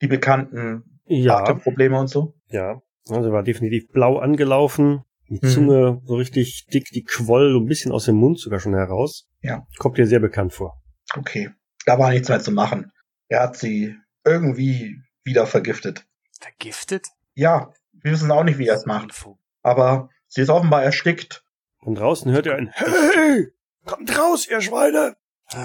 [0.00, 2.34] die bekannten Ja, Atemprobleme und so.
[2.46, 2.80] ja.
[3.08, 5.02] Also war definitiv blau angelaufen.
[5.28, 5.48] Die Mhm.
[5.48, 9.26] Zunge so richtig dick, die quoll so ein bisschen aus dem Mund sogar schon heraus.
[9.40, 9.66] Ja.
[9.78, 10.82] Kommt dir sehr bekannt vor.
[11.16, 11.50] Okay,
[11.86, 12.92] da war nichts mehr zu machen.
[13.28, 13.94] Er hat sie
[14.24, 16.06] irgendwie wieder vergiftet.
[16.40, 17.06] Vergiftet?
[17.34, 19.04] Ja, wir wissen auch nicht, wie er es macht.
[19.04, 19.38] Info.
[19.62, 21.42] Aber sie ist offenbar erstickt.
[21.80, 23.48] Und draußen hört ihr ein Hey!
[23.84, 25.16] Kommt raus, ihr Schweine!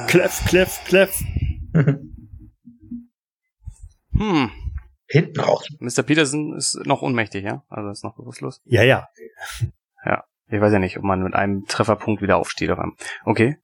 [0.08, 1.22] Kleff, kleff, kleff.
[4.12, 4.52] Hm.
[5.10, 5.68] Hinten raus.
[5.80, 6.04] Mr.
[6.04, 7.64] Peterson ist noch ohnmächtig, ja?
[7.68, 8.62] Also ist noch bewusstlos.
[8.66, 9.08] Ja, ja.
[10.52, 12.96] Ich weiß ja nicht, ob man mit einem Trefferpunkt wieder aufsteht auf einem.
[13.24, 13.58] Okay.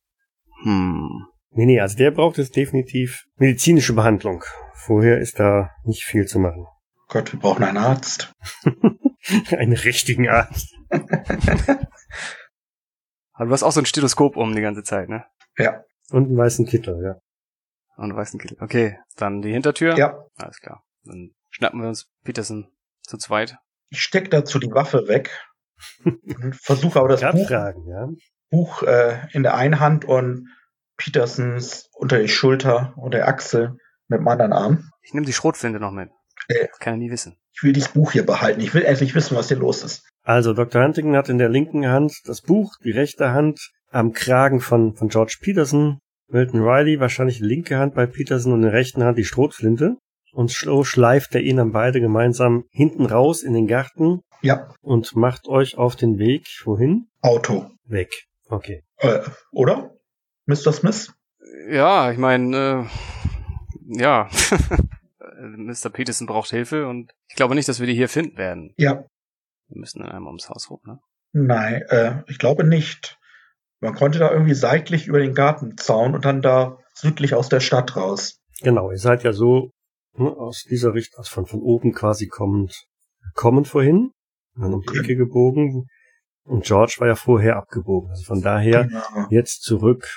[0.63, 1.25] Hm.
[1.49, 4.43] Nee, nee, also der braucht jetzt definitiv medizinische Behandlung.
[4.73, 6.67] Vorher ist da nicht viel zu machen.
[7.07, 8.33] Gott, wir brauchen einen Arzt.
[9.57, 10.75] Einen richtigen Arzt.
[13.33, 15.25] Aber du hast auch so ein Stethoskop um die ganze Zeit, ne?
[15.57, 15.81] Ja,
[16.11, 17.15] Und einen weißen Kittel, ja.
[17.97, 18.57] Und einen Kittel.
[18.61, 19.97] Okay, dann die Hintertür.
[19.97, 20.23] ja.
[20.37, 20.83] Alles klar.
[21.05, 22.67] Dann schnappen wir uns Peterson
[23.03, 23.57] zu zweit.
[23.89, 25.31] Ich steck dazu die Waffe weg
[26.03, 28.09] und versuche aber das Buch, fragen, ja.
[28.49, 30.49] Buch äh, in der einen Hand und
[30.97, 33.77] Petersens unter die Schulter und der Achsel
[34.07, 34.89] mit dem anderen Arm.
[35.01, 36.09] Ich nehme die Schrotflinte noch mit.
[36.47, 36.67] Äh.
[36.67, 37.37] Das kann er nie wissen.
[37.53, 38.61] Ich will dieses Buch hier behalten.
[38.61, 40.07] Ich will endlich wissen, was hier los ist.
[40.23, 40.83] Also Dr.
[40.83, 45.07] Huntington hat in der linken Hand das Buch, die rechte Hand am Kragen von, von
[45.09, 49.17] George Peterson, Milton Riley wahrscheinlich die linke Hand bei Peterson und in der rechten Hand
[49.17, 49.97] die Schrotflinte.
[50.35, 55.15] Und so schleift er ihn dann beide gemeinsam hinten raus in den Garten Ja, und
[55.15, 57.07] macht euch auf den Weg, wohin?
[57.21, 57.71] Auto.
[57.85, 58.27] Weg.
[58.49, 58.83] Okay.
[58.97, 59.21] Äh,
[59.53, 59.91] oder?
[60.45, 60.73] Mr.
[60.73, 61.13] Smith?
[61.69, 64.29] Ja, ich meine, äh, ja.
[65.39, 65.89] Mr.
[65.89, 68.73] Peterson braucht Hilfe und ich glaube nicht, dass wir die hier finden werden.
[68.75, 69.05] Ja.
[69.69, 70.99] Wir müssen dann einmal ums Haus rum, ne?
[71.31, 73.17] Nein, äh, ich glaube nicht.
[73.79, 77.95] Man konnte da irgendwie seitlich über den Gartenzaun und dann da südlich aus der Stadt
[77.95, 78.41] raus.
[78.61, 79.71] Genau, ihr seid ja so
[80.17, 82.85] ne, aus dieser Richtung, aus von, von oben quasi kommend,
[83.33, 84.11] kommend vorhin,
[84.55, 85.87] dann um die Ecke gebogen.
[86.43, 88.09] Und George war ja vorher abgebogen.
[88.11, 89.27] Also von daher Genau.
[89.29, 90.07] jetzt zurück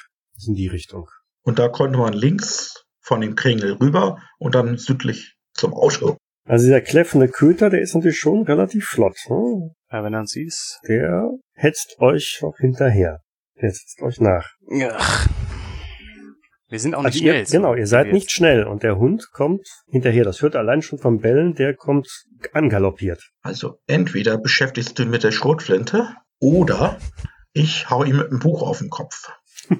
[0.46, 1.08] in die Richtung.
[1.42, 6.16] Und da konnte man links von dem Kringel rüber und dann südlich zum Auto.
[6.46, 9.16] Also dieser kläffende Köter, der ist natürlich schon relativ flott.
[9.28, 9.70] Ne?
[9.90, 10.78] Ja, wenn er uns siehst.
[10.88, 13.20] Der hetzt euch noch hinterher.
[13.60, 14.46] Der setzt euch nach.
[14.92, 15.28] Ach.
[16.70, 17.40] Wir sind auch nicht Also schnell.
[17.40, 20.24] ihr, genau, ihr seid nicht schnell und der Hund kommt hinterher.
[20.24, 22.08] Das hört allein schon vom Bellen, der kommt
[22.52, 23.30] angaloppiert.
[23.42, 26.98] Also entweder beschäftigst du ihn mit der Schrotflinte oder
[27.52, 29.30] ich hau ihm mit dem Buch auf den Kopf.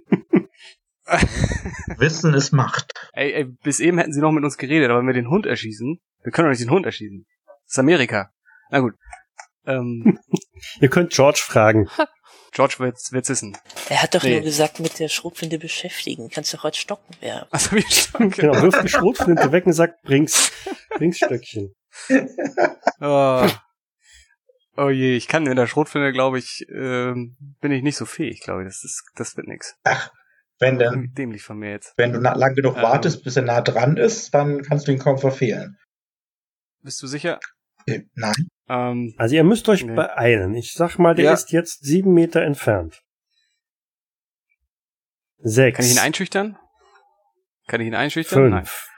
[1.98, 2.92] Wissen ist Macht.
[3.12, 5.46] Ey, ey, bis eben hätten sie noch mit uns geredet, aber wenn wir den Hund
[5.46, 7.24] erschießen, wir können doch nicht den Hund erschießen.
[7.46, 8.30] Das ist Amerika.
[8.70, 8.94] Na gut.
[9.66, 10.18] Ähm,
[10.80, 11.88] Ihr könnt George fragen.
[12.52, 13.56] George wird's, wird's wissen.
[13.88, 14.34] Er hat doch Nee.
[14.34, 16.28] nur gesagt, mit der Schrotflinte beschäftigen.
[16.30, 17.46] Kannst doch heute Stocken werfen.
[17.50, 18.32] Also wie stark.
[18.36, 20.50] Genau, wirft die Schrotflinte weg und sagt, bring's,
[20.96, 21.74] bring's Stöckchen.
[23.00, 23.48] Oh.
[24.76, 28.40] oh je, ich kann in der Schrotflinte, glaube ich, ähm, bin ich nicht so fähig,
[28.40, 28.68] glaube ich.
[28.68, 29.76] Das ist, das wird nix.
[30.58, 31.94] Wenn, denn, Dämlich von mir jetzt.
[31.96, 32.82] wenn du lang genug Ähm.
[32.82, 35.76] wartest, bis er nah dran ist, dann kannst du ihn kaum verfehlen.
[36.82, 37.38] Bist du sicher?
[37.88, 38.48] Äh, Nein.
[38.68, 39.94] Ähm, Also ihr müsst euch Nee.
[39.94, 40.54] beeilen.
[40.54, 41.32] Ich sag mal, der Ja.
[41.32, 43.02] ist jetzt sieben Meter entfernt.
[45.40, 45.76] Sechs.
[45.76, 46.58] kann ich ihn einschüchtern?
[47.68, 48.50] Kann ich ihn einschüchtern?
[48.50, 48.64] Nein.
[48.64, 48.88] Fünf.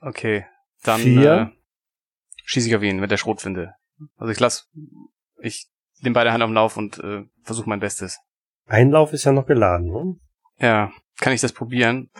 [0.00, 0.46] Okay.
[0.82, 1.52] Dann Vier.
[1.52, 1.58] äh,
[2.44, 3.74] schieße ich auf ihn mit der Schrotflinte.
[4.16, 4.70] Also ich lass,
[5.40, 5.68] ich
[6.00, 8.18] nehme beide Hand am Lauf und äh, versuche mein Bestes.
[8.66, 9.86] Einlauf ist ja noch geladen.
[9.90, 10.16] Ne?
[10.58, 12.10] Ja, kann ich das probieren?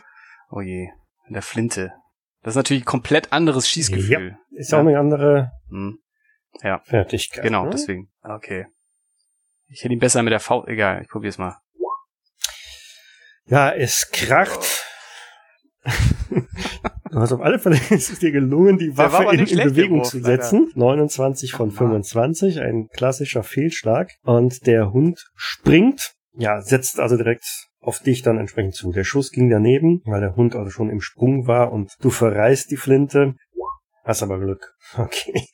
[0.50, 0.88] Oh je,
[1.28, 1.92] in der Flinte.
[2.42, 4.36] Das ist natürlich ein komplett anderes Schießgefühl.
[4.52, 4.78] Ist Ja.
[4.78, 5.98] auch eine andere Hm,
[6.84, 7.42] Fertigkeit.
[7.44, 7.70] genau, ne?
[7.70, 8.10] deswegen.
[8.22, 8.66] Okay.
[9.68, 10.68] Ich hätte ihn besser mit der Faust.
[10.68, 11.56] Egal, ich probier's mal.
[13.46, 14.84] Ja, es kracht.
[15.84, 15.90] Du
[17.20, 20.24] hast auf alle Fälle, es ist dir gelungen, die Waffe in, in Bewegung geworfen, zu
[20.24, 20.72] setzen.
[20.74, 21.90] 29 von Ach, Mann.
[22.04, 24.10] 25, ein klassischer Fehlschlag.
[24.22, 28.92] Und der Hund springt, ja, setzt also direkt auf dich dann entsprechend zu.
[28.92, 32.70] Der Schuss ging daneben, weil der Hund also schon im Sprung war und du verreißt
[32.70, 33.34] die Flinte.
[34.04, 34.74] Hast aber Glück.
[34.98, 35.44] Okay.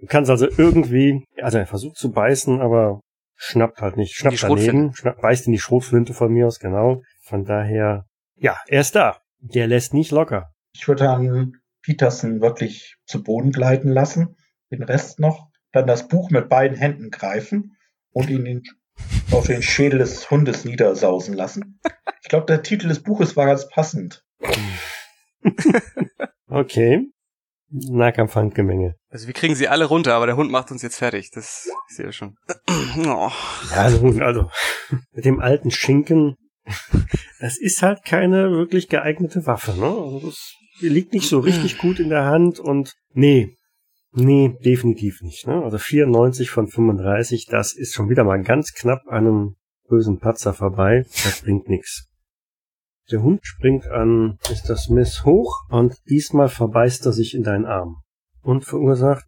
[0.00, 3.00] Du kannst also irgendwie, also er versucht zu beißen, aber
[3.36, 4.14] schnappt halt nicht.
[4.14, 7.02] Schnappt daneben, schnapp, beißt in die Schrotflinte von mir aus, genau.
[7.22, 8.04] Von daher,
[8.36, 9.18] ja, er ist da.
[9.40, 10.50] Der lässt nicht locker.
[10.74, 11.52] Ich würde dann
[11.82, 14.36] Peterson wirklich zu Boden gleiten lassen,
[14.70, 17.76] den Rest noch, dann das Buch mit beiden Händen greifen
[18.10, 18.62] und ihn in,
[19.32, 21.80] auf den Schädel des Hundes niedersausen lassen.
[22.22, 24.24] Ich glaube, der Titel des Buches war ganz passend.
[26.48, 27.06] Okay.
[27.70, 28.96] Nahkampfhandgemenge.
[29.08, 31.30] Also wir kriegen sie alle runter, aber der Hund macht uns jetzt fertig.
[31.30, 32.36] Das ich sehe schon.
[33.06, 33.30] oh.
[33.70, 34.50] Ja, nun, also
[35.12, 36.36] mit dem alten Schinken,
[37.40, 39.86] das ist halt keine wirklich geeignete Waffe, ne?
[39.86, 43.56] Also das liegt nicht so richtig gut in der Hand und nee,
[44.12, 45.62] nee, definitiv nicht, ne?
[45.62, 49.56] Also 94 von 35, das ist schon wieder mal ganz knapp an einem
[49.88, 51.04] bösen Patzer vorbei.
[51.24, 52.08] Das bringt nix.
[53.10, 54.76] Der Hund springt an Mr.
[54.76, 57.96] Smith hoch und diesmal verbeißt er sich in deinen Arm
[58.42, 59.24] und verursacht.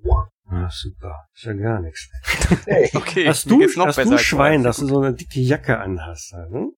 [0.46, 2.08] Ah, super, ist ja gar nichts.
[2.66, 6.32] Hey, Okay, Hast du, noch hast du Schwein, dass du so eine dicke Jacke anhast?
[6.50, 6.70] Ne?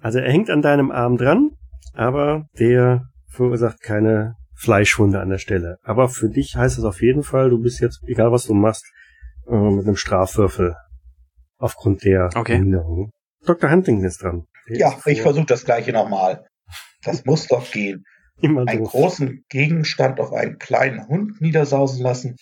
[0.00, 1.50] Also er hängt an deinem Arm dran,
[1.92, 5.78] aber der verursacht keine Fleischwunde an der Stelle.
[5.82, 8.84] Aber für dich heißt es auf jeden Fall, du bist jetzt, egal was du machst,
[9.48, 10.76] äh, mit einem Strafwürfel
[11.58, 12.52] aufgrund der Okay.
[12.58, 13.10] Behinderung.
[13.46, 13.70] Dr.
[13.70, 14.44] Huntington ist dran.
[14.68, 16.44] Der ja, ist ich vor- versuche das gleiche nochmal.
[17.02, 18.04] Das muss doch gehen.
[18.42, 18.90] immer Einen so.
[18.90, 22.36] großen Gegenstand auf einen kleinen Hund niedersausen lassen.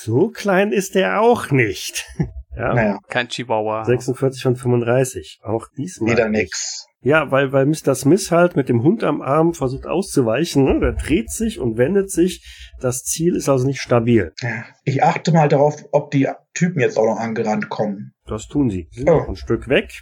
[0.00, 2.06] So klein ist er auch nicht.
[2.58, 3.84] ja, Naja, Kein Chihuahua.
[3.84, 5.40] 46 von 35.
[5.42, 6.12] Auch diesmal.
[6.12, 6.86] wieder nix.
[7.00, 7.94] Ja, weil, weil Mr.
[7.94, 10.64] Smith halt mit dem Hund am Arm versucht auszuweichen.
[10.64, 10.80] Ne?
[10.80, 12.44] Der dreht sich und wendet sich.
[12.80, 14.32] Das Ziel ist also nicht stabil.
[14.42, 14.64] Ja.
[14.84, 18.12] Ich achte mal darauf, ob die Typen jetzt auch noch angerannt kommen.
[18.26, 18.88] Das tun sie.
[18.90, 19.18] Sie sind Oh.
[19.20, 19.92] noch ein Stück weg,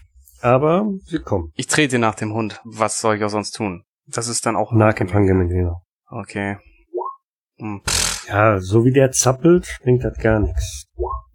[0.40, 1.52] aber sie kommen.
[1.54, 2.60] Ich trete nach dem Hund.
[2.64, 3.82] Was soll ich auch sonst tun?
[4.06, 5.82] Das ist dann auch Nahkampfhandgemenge, genau.
[6.08, 6.56] Okay.
[7.58, 7.82] Hm.
[8.28, 10.86] Ja, so wie der zappelt, bringt das gar nichts.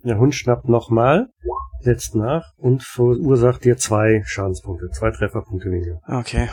[0.03, 1.27] Der Hund schnappt nochmal,
[1.81, 5.99] setzt nach und verursacht dir zwei Schadenspunkte, zwei Trefferpunkte weniger.
[6.07, 6.49] Okay.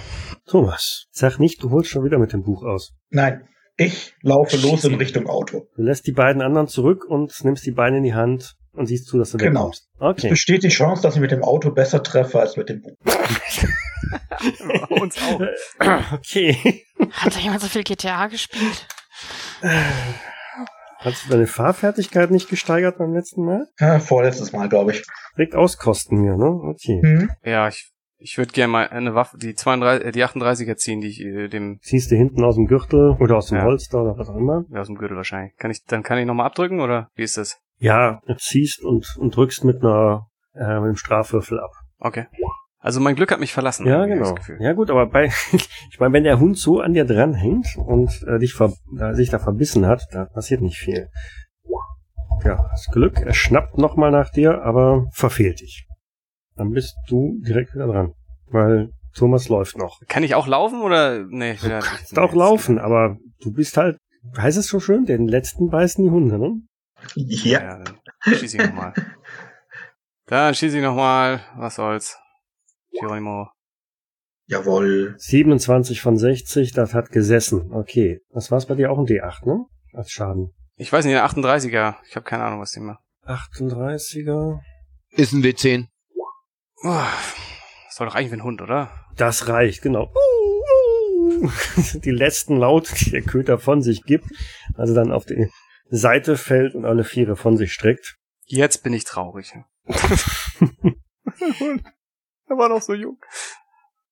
[0.46, 2.92] Thomas, sag nicht, du holst schon wieder mit dem Buch aus.
[3.10, 3.46] Nein,
[3.76, 4.94] ich laufe Schieß los in.
[4.96, 5.66] Richtung Auto.
[5.76, 9.06] Du lässt die beiden anderen zurück und nimmst die Beine in die Hand und siehst
[9.06, 9.60] zu, dass du Genau.
[9.60, 9.88] wegkommst.
[9.98, 10.28] Okay.
[10.30, 12.96] Besteht die Chance, dass ich mit dem Auto besser treffe als mit dem Buch.
[14.90, 15.40] Uns auch.
[16.12, 16.84] Okay.
[17.12, 18.86] Hat da jemand so viel GTA gespielt?
[20.98, 23.66] Hast du deine Fahrfertigkeit nicht gesteigert beim letzten Mal?
[23.78, 25.04] Ja, vorletztes Mal, glaube ich.
[25.36, 26.46] Direkt auskosten hier, ne?
[26.46, 27.00] Okay.
[27.02, 27.30] Hm?
[27.44, 31.08] Ja, ich, ich würde gerne mal eine Waffe, die 32, äh, die 38er ziehen, die
[31.08, 33.64] ich äh, dem, Ziehst du hinten aus dem Gürtel oder aus dem Ja.
[33.64, 34.64] Holster oder was auch immer.
[34.70, 35.54] ja, aus dem Gürtel wahrscheinlich.
[35.56, 37.58] Kann ich, dann kann ich nochmal abdrücken oder wie ist das?
[37.78, 41.70] Ja, du ziehst und, und drückst mit einer äh, mit dem Strafwürfel ab.
[42.00, 42.26] Okay.
[42.80, 43.86] Also mein Glück hat mich verlassen.
[43.86, 44.34] Ja, genau.
[44.34, 44.52] das.
[44.60, 45.26] Ja gut, aber bei,
[45.90, 49.30] ich meine, wenn der Hund so an dir dranhängt und äh, dich ver, äh, sich
[49.30, 51.08] da verbissen hat, da passiert nicht viel.
[52.44, 55.88] Ja, hast Glück, er schnappt nochmal nach dir, aber verfehlt dich.
[56.54, 58.14] Dann bist du direkt wieder dran,
[58.46, 60.00] weil Thomas läuft noch.
[60.06, 61.24] Kann ich auch laufen oder?
[61.28, 63.98] Nee, ich will Du ja kannst nee, auch laufen, aber du bist halt,
[64.36, 66.60] heißt es so schön, den letzten beißen die Hunde, ne?
[67.16, 67.60] Ja.
[67.60, 68.92] Ja, dann schieße ich nochmal.
[70.26, 71.40] Dann schieße ich nochmal.
[71.56, 72.18] Was soll's?
[73.00, 73.48] Geronimo.
[74.46, 75.14] Jawohl.
[75.18, 77.70] 27 von 60, das hat gesessen.
[77.72, 78.20] Okay.
[78.30, 79.66] Das war's bei dir auch ein D8, ne?
[79.92, 80.54] Als Schaden.
[80.76, 81.96] Ich weiß nicht, der 38er.
[82.08, 83.02] Ich habe keine Ahnung, was die macht.
[83.26, 84.60] 38er.
[85.10, 85.88] Ist ein W10.
[86.82, 87.02] Oh,
[87.86, 88.90] das soll doch eigentlich wie ein Hund, oder?
[89.16, 90.12] Das reicht, genau.
[92.04, 94.26] Die letzten Laute, die der Köter von sich gibt,
[94.74, 95.50] also dann auf die
[95.90, 98.16] Seite fällt und alle Viere von sich streckt.
[98.44, 99.52] Jetzt bin ich traurig.
[102.48, 103.18] er war doch so jung.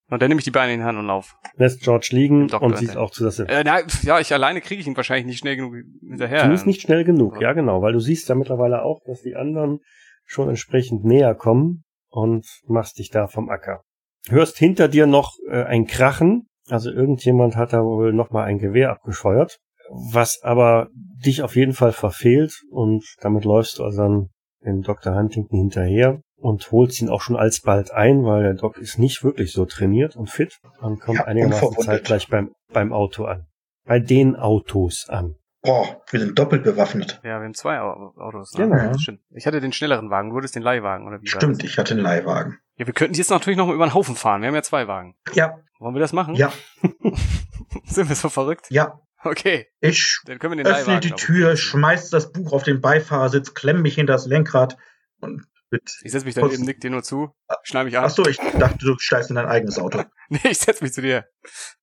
[0.09, 1.37] Und dann nehme ich die Beine in die Hand und lauf.
[1.57, 4.81] Lässt George liegen und sieht auch zu, dass er Äh, na, ja, ich alleine kriege
[4.81, 6.41] ich ihn wahrscheinlich nicht schnell genug hinterher.
[6.41, 9.81] Zumindest nicht schnell genug, ja genau, weil du siehst ja mittlerweile auch, dass die anderen
[10.25, 13.83] schon entsprechend näher kommen und machst dich da vom Acker.
[14.29, 18.91] Hörst hinter dir noch äh, ein Krachen, also irgendjemand hat da wohl nochmal ein Gewehr
[18.91, 19.59] abgefeuert,
[19.91, 24.29] was aber dich auf jeden Fall verfehlt und damit läufst du also dann
[24.65, 25.15] dem Dr.
[25.15, 29.53] Huntington hinterher und holst ihn auch schon alsbald ein, weil der Doc ist nicht wirklich
[29.53, 33.47] so trainiert und fit und kommt Ja, einigermaßen zeitgleich beim, beim Auto an.
[33.85, 35.37] Bei den Autos an.
[35.63, 37.21] Boah, wir sind doppelt bewaffnet.
[37.25, 38.53] Ja, wir haben zwei Au- Autos.
[38.55, 38.65] Ne?
[38.69, 38.77] Genau.
[38.77, 39.21] Ja, stimmt.
[39.31, 42.03] Ich hatte den schnelleren Wagen, du hattest den Leihwagen, oder wie Stimmt, ich hatte einen
[42.03, 42.59] Leihwagen.
[42.77, 44.43] Ja, wir könnten jetzt natürlich noch mal über den Haufen fahren.
[44.43, 45.17] Wir haben ja zwei Wagen.
[45.35, 46.35] Ja, Wollen wir das machen?
[46.37, 46.53] ja,
[47.85, 48.67] Sind wir so verrückt?
[48.71, 49.01] ja.
[49.25, 51.01] Okay, Ich dann können wir den öffne Leihwagen.
[51.01, 54.77] die Tür, schmeiß das Buch auf den Beifahrersitz, klemm mich hinter das Lenkrad
[55.21, 55.83] und mit.
[56.03, 57.31] Ich setz mich daneben, nick dir nur zu,
[57.63, 58.05] schnall mich an.
[58.05, 60.03] Achso, ich dachte, du steigst in dein eigenes Auto.
[60.29, 61.25] Nee, ich setz mich zu dir.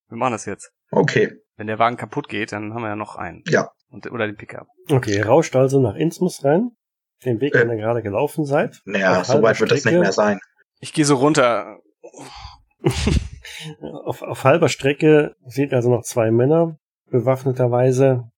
[0.09, 0.71] Wir machen das jetzt.
[0.91, 3.41] Okay, Wenn der Wagen kaputt geht, dann haben wir ja noch einen.
[3.47, 3.69] ja.
[3.89, 4.67] Und, oder den Pickup.
[4.89, 6.71] Okay, rauscht also nach Innsmus rein,
[7.25, 7.75] den Weg, den Äh.
[7.75, 8.81] ihr gerade gelaufen seid.
[8.85, 9.99] Naja, so weit wird das nicht Strecke.
[9.99, 10.39] mehr sein.
[10.79, 11.77] Ich gehe so runter.
[14.05, 16.77] Auf, auf halber Strecke seht ihr also noch zwei Männer,
[17.11, 18.29] bewaffneterweise,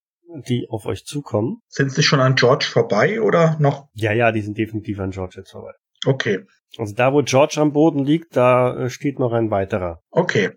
[0.43, 1.61] die auf euch zukommen.
[1.67, 3.87] Sind sie schon an George vorbei oder noch?
[3.93, 5.71] Ja, ja, die sind definitiv an George jetzt vorbei.
[6.05, 6.45] Okay,
[6.77, 10.01] Also da, wo George am Boden liegt, da äh, steht noch ein weiterer.
[10.11, 10.51] okay.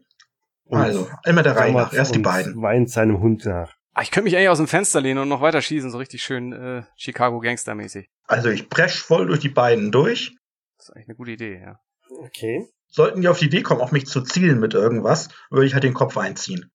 [0.64, 1.94] Und Also, immer der Reihe nach.
[1.94, 2.60] Erst die beiden.
[2.60, 3.72] weint seinem Hund nach.
[3.94, 6.22] Ah, ich könnte mich eigentlich aus dem Fenster lehnen und noch weiter schießen, so richtig
[6.22, 8.10] schön äh, Chicago Gangster-mäßig.
[8.26, 10.36] Also, ich presch voll durch die beiden durch.
[10.76, 11.76] Das ist eigentlich eine gute Idee, ja.
[12.22, 12.66] Okay.
[12.88, 15.84] Sollten die auf die Idee kommen, auf mich zu zielen mit irgendwas, würde ich halt
[15.84, 16.70] den Kopf einziehen.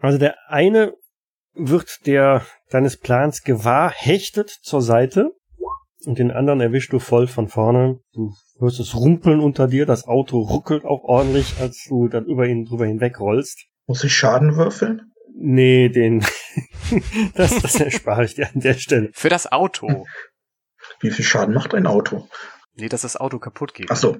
[0.00, 0.94] Also der eine
[1.54, 5.30] wird der deines Plans gewahr, hechtet zur Seite
[6.06, 8.00] und den anderen erwischst du voll von vorne.
[8.12, 12.46] Du hörst es rumpeln unter dir, das Auto ruckelt auch ordentlich, als du dann über
[12.46, 13.66] ihn drüber hinweg rollst.
[13.86, 15.12] Muss ich Schaden würfeln?
[15.36, 16.24] Nee, den
[17.34, 19.10] das, das erspare ich dir an der Stelle.
[19.12, 20.06] Für das Auto.
[21.00, 22.28] Wie viel Schaden macht ein Auto?
[22.74, 23.90] Nee, dass das Auto kaputt geht.
[23.90, 24.16] Ach so.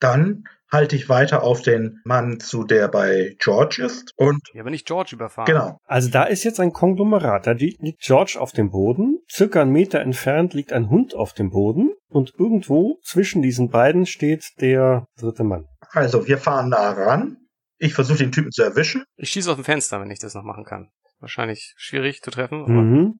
[0.00, 4.12] Dann halte ich weiter auf den Mann zu, der bei George ist.
[4.16, 5.46] Und Ja, aber nicht George überfahren.
[5.46, 5.78] genau.
[5.84, 7.46] Also da ist jetzt ein Konglomerat.
[7.46, 9.18] Da liegt George auf dem Boden.
[9.30, 11.94] Circa einen Meter entfernt liegt ein Hund auf dem Boden.
[12.08, 15.66] Und irgendwo zwischen diesen beiden steht der dritte Mann.
[15.92, 17.36] Also, wir fahren nah ran.
[17.78, 19.04] Ich versuche den Typen zu erwischen.
[19.16, 20.88] Ich schieße aus dem Fenster, wenn ich das noch machen kann.
[21.20, 23.18] Wahrscheinlich schwierig zu treffen, aber Mhm.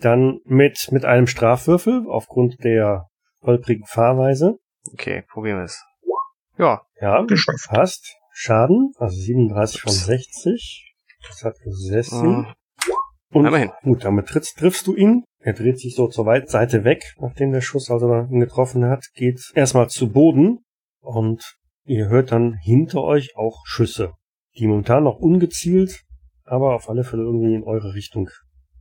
[0.00, 3.06] Dann mit, mit einem Strafwürfel aufgrund der
[3.42, 4.58] holprigen Fahrweise.
[4.92, 5.82] okay, probieren wir es.
[6.58, 7.68] Ja, Ja, Geschafft.
[7.68, 8.14] passt.
[8.32, 10.06] Schaden, also 37 von Ups.
[10.06, 10.94] 60.
[11.26, 12.44] Das hat gesessen.
[12.46, 13.70] äh, Und immerhin.
[13.82, 15.24] gut, damit triffst, triffst du ihn.
[15.40, 19.04] Er dreht sich so zur Weit- Seite weg, nachdem der Schuss also ihn getroffen hat,
[19.14, 20.64] geht erstmal zu Boden
[21.00, 21.42] und
[21.84, 24.12] ihr hört dann hinter euch auch Schüsse,
[24.56, 26.02] die momentan noch ungezielt,
[26.44, 28.30] aber auf alle Fälle irgendwie in eure Richtung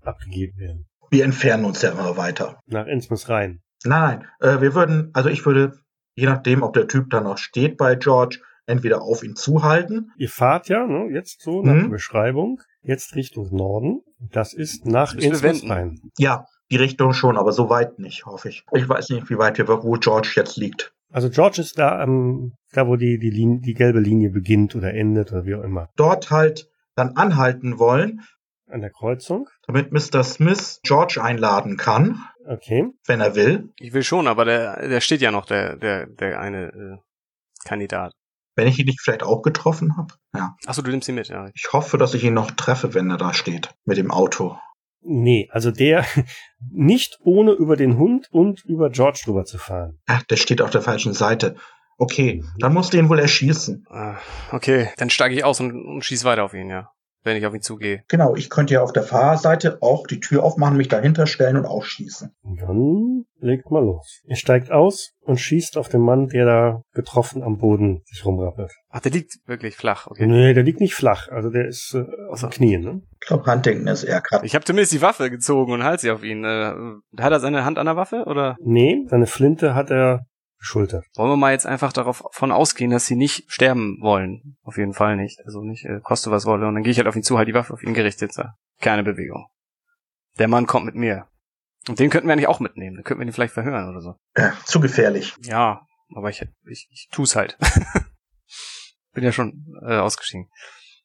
[0.01, 0.88] abgegeben werden.
[1.10, 2.60] Wir entfernen uns ja immer weiter.
[2.66, 3.62] Nach Innsmouth rein.
[3.86, 4.57] Nein, nein.
[4.57, 5.73] Äh, wir würden, also ich würde,
[6.15, 10.11] je nachdem, ob der Typ da noch steht bei George, entweder auf ihn zuhalten.
[10.17, 11.82] Ihr fahrt ja, ne, jetzt so nach Mhm.
[11.84, 14.01] der Beschreibung, jetzt Richtung Norden.
[14.19, 15.99] Das ist nach rein.
[16.17, 18.65] Ja, die Richtung schon, aber so weit nicht, hoffe ich.
[18.73, 20.91] Ich weiß nicht, wie weit wir, wo George jetzt liegt.
[21.09, 24.93] Also George ist da, ähm, da wo die, die, Linie, die gelbe Linie beginnt oder
[24.93, 25.88] endet oder wie auch immer.
[25.95, 28.21] Dort halt dann anhalten wollen,
[28.70, 29.47] An der Kreuzung.
[29.65, 30.24] damit Mr.
[30.24, 32.86] Smith George einladen kann, Okay.
[33.05, 33.70] wenn er will.
[33.80, 36.97] Ich will schon, aber der, der steht ja noch, der, der, der eine äh,
[37.65, 38.13] Kandidat.
[38.55, 40.13] Wenn ich ihn nicht vielleicht auch getroffen habe.
[40.34, 40.55] Ja.
[40.65, 41.49] Achso, du nimmst ihn mit, ja.
[41.53, 43.70] Ich hoffe, dass ich ihn noch treffe, wenn er da steht.
[43.86, 44.57] Mit dem Auto.
[45.01, 46.05] Nee, also der
[46.72, 49.99] nicht ohne über den Hund und über George drüber zu fahren.
[50.07, 51.55] Ach, der steht auf der falschen Seite.
[51.99, 53.86] Okay, dann musst du ihn wohl erschießen.
[53.89, 54.18] Ah,
[54.51, 56.91] Okay, dann steige ich aus und, und schieß weiter auf ihn, ja.
[57.28, 58.03] Wenn ich auf ihn zugehe.
[58.07, 61.65] Genau, ich könnte ja auf der Fahrerseite auch die Tür aufmachen, mich dahinter stellen und
[61.65, 62.34] auch schießen.
[62.41, 64.21] Dann legt mal los.
[64.23, 68.71] Ihr steigt aus und schießt auf den Mann, der da getroffen am Boden sich rumrappelt.
[68.88, 70.25] Ach, der liegt wirklich flach, okay.
[70.25, 73.01] Nee, der liegt nicht flach, also der ist äh, auf den Knien, ne?
[73.21, 74.45] Ich glaube, Huntington ist eher gerade.
[74.45, 76.45] Ich habe zumindest die Waffe gezogen und halte sie auf ihn.
[76.45, 76.71] Äh,
[77.19, 78.55] hat er seine Hand an der Waffe oder?
[78.61, 80.21] Nee, seine Flinte hat er
[80.60, 81.05] geschultert.
[81.16, 84.58] Wollen wir mal jetzt einfach darauf von ausgehen, dass sie nicht sterben wollen?
[84.64, 85.39] Auf jeden Fall nicht.
[85.45, 86.68] Also nicht, äh, koste was wolle.
[86.68, 88.34] Und dann gehe ich halt auf ihn zu, halt die Waffe auf ihn gerichtet.
[88.34, 88.43] So.
[88.82, 89.47] Keine Bewegung.
[90.39, 91.28] Der Mann kommt mit mir.
[91.88, 92.95] Und den könnten wir eigentlich auch mitnehmen.
[92.95, 94.16] Dann könnten wir ihn vielleicht verhören oder so.
[94.38, 95.36] Ja, zu gefährlich.
[95.43, 95.82] Ja,
[96.16, 97.58] aber ich, ich, ich tu's halt.
[99.14, 100.49] Bin ja schon äh, ausgestiegen.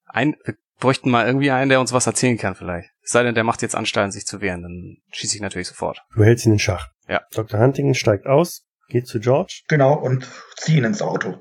[0.06, 2.90] Ein, wir bräuchten mal irgendwie einen, der uns was erzählen kann vielleicht.
[3.02, 4.62] Es sei denn, der macht jetzt Anstalten, sich zu wehren.
[4.62, 6.02] Dann schieße ich natürlich sofort.
[6.14, 6.88] Du hältst ihn in Schach.
[7.08, 7.22] Ja.
[7.32, 7.60] Dr.
[7.60, 9.62] Huntington steigt aus, geht zu George.
[9.68, 11.40] Genau, und zieh ihn ins Auto.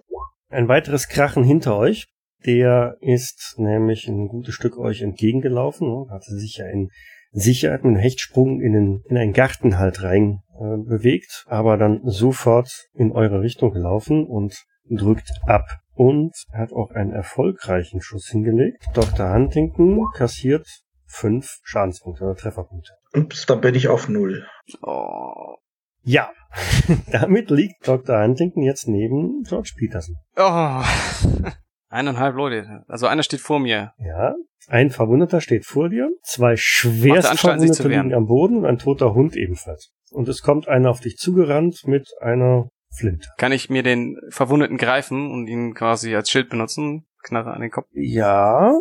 [0.49, 2.07] Ein weiteres Krachen hinter euch.
[2.45, 6.89] Der ist nämlich ein gutes Stück euch entgegengelaufen, ne, hatte sich ja in
[7.31, 12.01] Sicherheit mit einem Hechtsprung in, den, in einen Garten halt rein äh, bewegt, aber dann
[12.03, 14.55] sofort in eure Richtung gelaufen und
[14.89, 15.65] drückt ab.
[15.93, 18.83] Und hat auch einen erfolgreichen Schuss hingelegt.
[18.95, 19.33] Dr.
[19.33, 20.65] Huntington kassiert
[21.05, 22.93] fünf Schadenspunkte oder Trefferpunkte.
[23.13, 24.47] Ups, da bin ich auf Null.
[24.81, 25.57] Oh.
[26.03, 26.31] Ja,
[27.11, 28.21] damit liegt Dr.
[28.21, 30.15] Huntington jetzt neben George Peterson.
[30.37, 30.81] oh.
[31.89, 32.83] Eineinhalb Leute.
[32.87, 33.91] Also einer steht vor mir.
[33.97, 34.33] Ja,
[34.67, 38.27] ein Verwundeter steht vor dir, zwei Macht schwerst er Anstalten, sich zu Verwundete liegen am
[38.27, 39.91] Boden und ein toter Hund ebenfalls.
[40.11, 43.27] Und es kommt einer auf dich zugerannt mit einer Flinte.
[43.37, 47.05] Kann ich mir den Verwundeten greifen und ihn quasi als Schild benutzen?
[47.23, 47.87] Knarre an den Kopf.
[47.91, 48.71] Ja,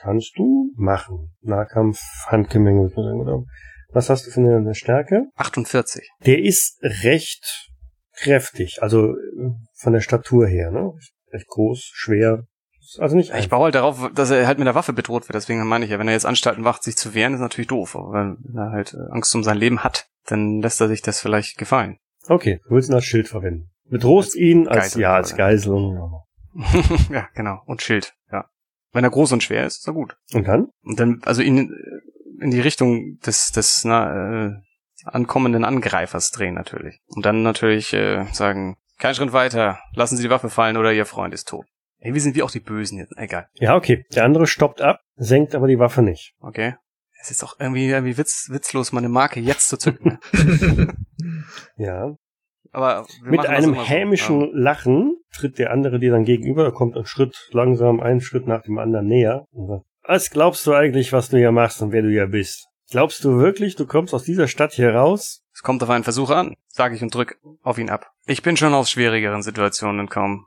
[0.00, 1.34] kannst du machen.
[1.40, 3.44] Nahkampf, Handgemenge, würde ich sagen, oder?
[3.90, 5.26] Was hast du für eine, Stärke?
[5.36, 6.10] 48.
[6.26, 7.70] Der ist recht
[8.14, 10.92] kräftig, also äh, von der Statur her, ne?
[11.32, 12.46] Recht groß, schwer.
[12.98, 15.34] Also nicht Ich baue halt darauf, dass er halt mit der Waffe bedroht wird.
[15.34, 17.96] Deswegen meine ich ja, wenn er jetzt Anstalten wacht, sich zu wehren, ist natürlich doof.
[17.96, 21.20] Aber wenn er halt äh, Angst um sein Leben hat, dann lässt er sich das
[21.20, 21.98] vielleicht gefallen.
[22.28, 23.70] Okay, du willst ihn als Schild verwenden.
[23.84, 25.36] Bedrohst ihn als, Geisel ja, als.
[25.36, 25.94] Geiselung.
[25.94, 26.82] ja.
[27.10, 27.62] ja, genau.
[27.66, 28.46] Und Schild, ja.
[28.92, 30.16] Wenn er groß und schwer ist, ist er gut.
[30.32, 30.68] Und dann?
[30.82, 34.50] Und dann, also ihn äh, in die Richtung des, des na, äh,
[35.04, 37.00] ankommenden Angreifers drehen natürlich.
[37.08, 41.06] Und dann natürlich äh, sagen, kein Schritt weiter, lassen Sie die Waffe fallen oder Ihr
[41.06, 41.66] Freund ist tot.
[42.00, 43.12] Irgendwie sind wir auch die Bösen jetzt.
[43.16, 43.48] Egal.
[43.54, 44.04] Ja, okay.
[44.14, 46.34] Der andere stoppt ab, senkt aber die Waffe nicht.
[46.40, 46.74] Okay.
[47.20, 50.18] Es ist auch irgendwie, irgendwie witz, witzlos, meine Marke jetzt zu zücken.
[50.32, 50.94] ne?
[51.76, 52.14] Ja.
[52.70, 53.88] Aber wir Mit einem immer so.
[53.88, 54.48] hämischen Ja.
[54.52, 58.62] Lachen tritt der andere dir dann gegenüber, er kommt einen Schritt langsam, einen Schritt nach
[58.62, 59.46] dem anderen näher.
[59.50, 62.66] Und sagt, Was glaubst du eigentlich, was du hier machst und wer du hier bist?
[62.90, 65.42] Glaubst du wirklich, du kommst aus dieser Stadt hier raus?
[65.52, 68.10] Es kommt auf einen Versuch an, sage ich und drück auf ihn ab.
[68.24, 70.46] Ich bin schon aus schwierigeren Situationen entkommen.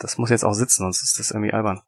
[0.00, 1.82] Das muss jetzt auch sitzen, sonst ist das irgendwie albern.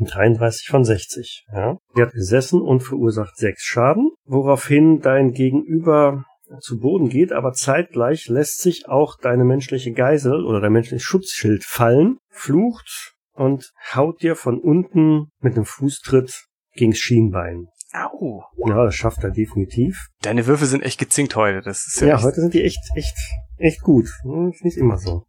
[0.00, 1.46] 33 von 60.
[1.52, 1.76] Ja.
[1.96, 6.24] Der hat gesessen und verursacht sechs Schaden, woraufhin dein Gegenüber
[6.58, 11.62] zu Boden geht, aber zeitgleich lässt sich auch deine menschliche Geisel oder dein menschliches Schutzschild
[11.62, 17.66] fallen, flucht und haut dir von unten mit einem Fußtritt gegens Schienbein.
[17.92, 18.42] Au.
[18.66, 20.08] Ja, das schafft er definitiv.
[20.22, 21.60] Deine Würfe sind echt gezinkt heute.
[21.60, 23.14] Das ist ja, Ja, heute sind die echt, echt,
[23.56, 24.08] echt gut.
[24.22, 25.24] Hm, Ist nicht immer so.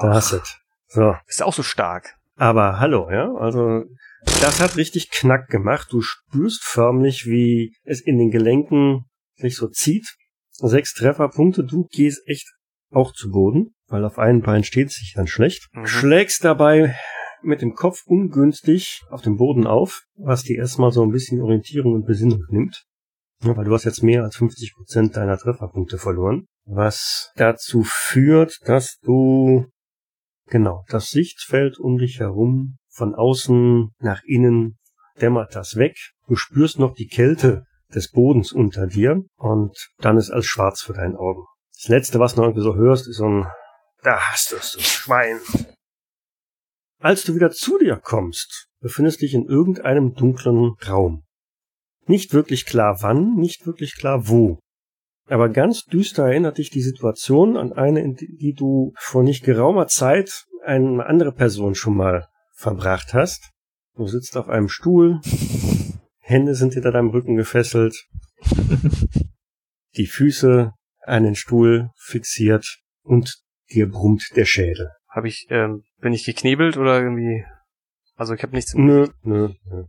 [0.00, 0.58] Da hast du's.
[0.88, 1.14] So.
[1.26, 2.16] Ist auch so stark.
[2.34, 3.84] Aber hallo, ja, also
[4.40, 5.88] das hat richtig Knack gemacht.
[5.90, 9.04] Du spürst förmlich, wie es in den Gelenken
[9.36, 10.06] sich so zieht.
[10.50, 12.48] Sechs Trefferpunkte, du gehst echt
[12.90, 15.68] auch zu Boden, weil auf einem Bein steht sich dann schlecht.
[15.72, 15.86] Mhm.
[15.86, 16.96] Schlägst dabei
[17.42, 21.94] mit dem Kopf ungünstig auf den Boden auf, was dir erstmal so ein bisschen Orientierung
[21.94, 22.84] und Besinnung nimmt.
[23.42, 26.46] Ja, weil du hast jetzt mehr als 50 Prozent deiner Trefferpunkte verloren.
[26.64, 29.66] Was dazu führt, dass du
[30.50, 34.78] Genau, das Sichtfeld um dich herum, von außen nach innen
[35.20, 35.94] dämmert das weg.
[36.26, 37.64] Du spürst noch die Kälte
[37.94, 41.44] des Bodens unter dir und dann ist alles schwarz für deinen Augen.
[41.74, 43.46] Das letzte, was du irgendwie so hörst, ist so ein
[44.02, 45.38] Da hast du es, du Schwein.
[47.00, 51.22] Als du wieder zu dir kommst, befindest dich in irgendeinem dunklen Raum.
[52.06, 54.58] Nicht wirklich klar wann, nicht wirklich klar wo.
[55.26, 59.44] Aber ganz düster erinnert dich die Situation an eine, in die die du vor nicht
[59.44, 62.26] geraumer Zeit eine andere Person schon mal
[62.56, 63.50] verbracht hast.
[63.94, 65.20] Du sitzt auf einem Stuhl,
[66.18, 67.94] Hände sind hinter deinem Rücken gefesselt,
[69.96, 70.72] die Füße
[71.04, 73.40] an den Stuhl fixiert und
[73.70, 74.90] dir brummt der Schädel.
[75.08, 77.44] Habe ich, ähm, bin ich geknebelt oder irgendwie?
[78.16, 79.84] Also ich habe nichts Nö, nö, nö.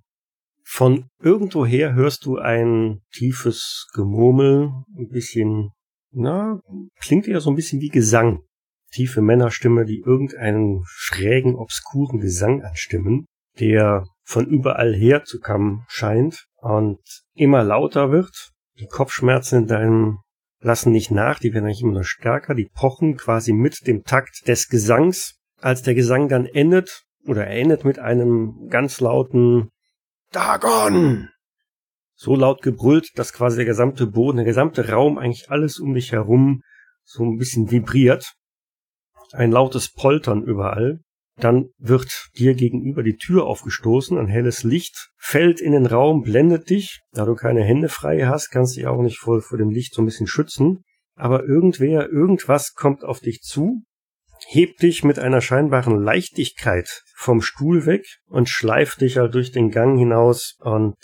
[0.63, 5.71] Von irgendwoher hörst du ein tiefes Gemurmel, ein bisschen,
[6.11, 6.61] na,
[6.99, 8.43] klingt eher so ein bisschen wie Gesang.
[8.91, 13.25] Tiefe Männerstimme, die irgendeinen schrägen, obskuren Gesang anstimmen,
[13.59, 16.99] der von überall her zu kommen scheint und
[17.33, 18.51] immer lauter wird.
[18.79, 20.19] Die Kopfschmerzen in deinem
[20.61, 24.47] lassen nicht nach, die werden eigentlich immer noch stärker, die pochen quasi mit dem Takt
[24.47, 25.35] des Gesangs.
[25.61, 29.69] Als der Gesang dann endet, oder er endet mit einem ganz lauten
[30.31, 31.29] Dagon!
[32.15, 36.11] So laut gebrüllt, dass quasi der gesamte Boden, der gesamte Raum, eigentlich alles um dich
[36.11, 36.61] herum
[37.03, 38.33] so ein bisschen vibriert.
[39.31, 40.99] Ein lautes Poltern überall.
[41.39, 46.69] Dann wird dir gegenüber die Tür aufgestoßen, ein helles Licht fällt in den Raum, blendet
[46.69, 47.01] dich.
[47.13, 49.93] Da du keine Hände frei hast, kannst du dich auch nicht vor, vor dem Licht
[49.93, 50.83] so ein bisschen schützen.
[51.15, 53.83] Aber irgendwer, irgendwas kommt auf dich zu,
[54.47, 59.69] hebt dich mit einer scheinbaren Leichtigkeit vom Stuhl weg und schleift dich halt durch den
[59.69, 60.95] Gang hinaus und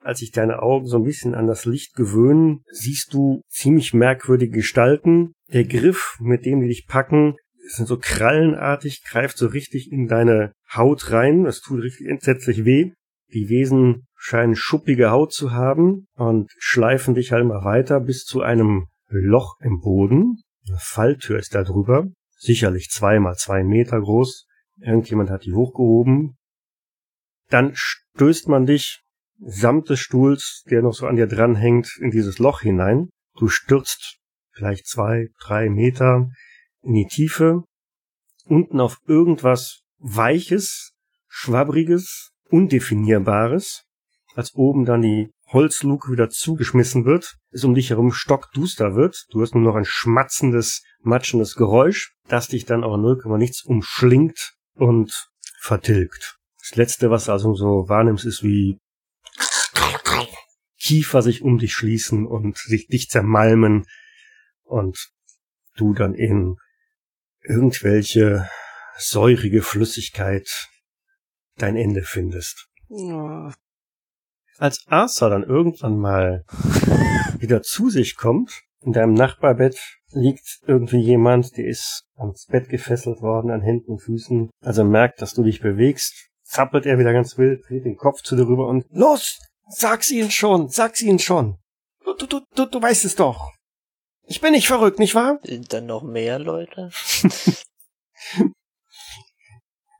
[0.00, 4.56] als sich deine Augen so ein bisschen an das Licht gewöhnen, siehst du ziemlich merkwürdige
[4.56, 5.32] Gestalten.
[5.50, 7.36] Der Griff, mit dem die dich packen,
[7.66, 11.44] sind so krallenartig, greift so richtig in deine Haut rein.
[11.44, 12.92] Das tut richtig entsetzlich weh.
[13.32, 18.42] Die Wesen scheinen schuppige Haut zu haben und schleifen dich halt immer weiter bis zu
[18.42, 20.42] einem Loch im Boden.
[20.68, 22.06] Eine Falltür ist da drüber.
[22.36, 24.46] Sicherlich zwei mal zwei Meter groß.
[24.80, 26.36] Irgendjemand hat die hochgehoben.
[27.48, 29.00] Dann stößt man dich
[29.38, 33.10] samt des Stuhls, der noch so an dir dranhängt, in dieses Loch hinein.
[33.36, 34.18] Du stürzt
[34.52, 36.28] vielleicht zwei, drei Meter
[36.84, 37.64] in die Tiefe,
[38.44, 40.92] unten auf irgendwas Weiches,
[41.28, 43.84] Schwabbriges, Undefinierbares,
[44.34, 49.42] als oben dann die Holzluke wieder zugeschmissen wird, es um dich herum stockduster wird, du
[49.42, 55.28] hast nur noch ein schmatzendes, matschendes Geräusch, das dich dann auch 0, nichts umschlingt und
[55.60, 56.36] vertilgt.
[56.58, 58.78] Das letzte, was du also so wahrnimmst, ist wie
[60.80, 63.86] Kiefer sich um dich schließen und sich dich zermalmen
[64.64, 65.08] und
[65.76, 66.56] du dann in
[67.44, 68.48] irgendwelche
[68.96, 70.68] säurige Flüssigkeit
[71.56, 72.66] dein Ende findest.
[72.88, 73.52] Ja.
[74.58, 76.44] Als Arthur dann irgendwann mal
[77.38, 79.78] wieder zu sich kommt, in deinem Nachbarbett
[80.10, 84.50] liegt irgendwie jemand, der ist ans Bett gefesselt worden, an Händen und Füßen.
[84.60, 88.36] Also merkt, dass du dich bewegst, zappelt er wieder ganz wild, dreht den Kopf zu
[88.36, 89.38] dir rüber und Los!
[89.68, 91.56] Sag's ihnen schon, sag's ihnen schon.
[92.04, 93.50] Du, du, du, du weißt es doch.
[94.26, 95.38] Ich bin nicht verrückt, nicht wahr?
[95.42, 96.90] Sind dann noch mehr Leute?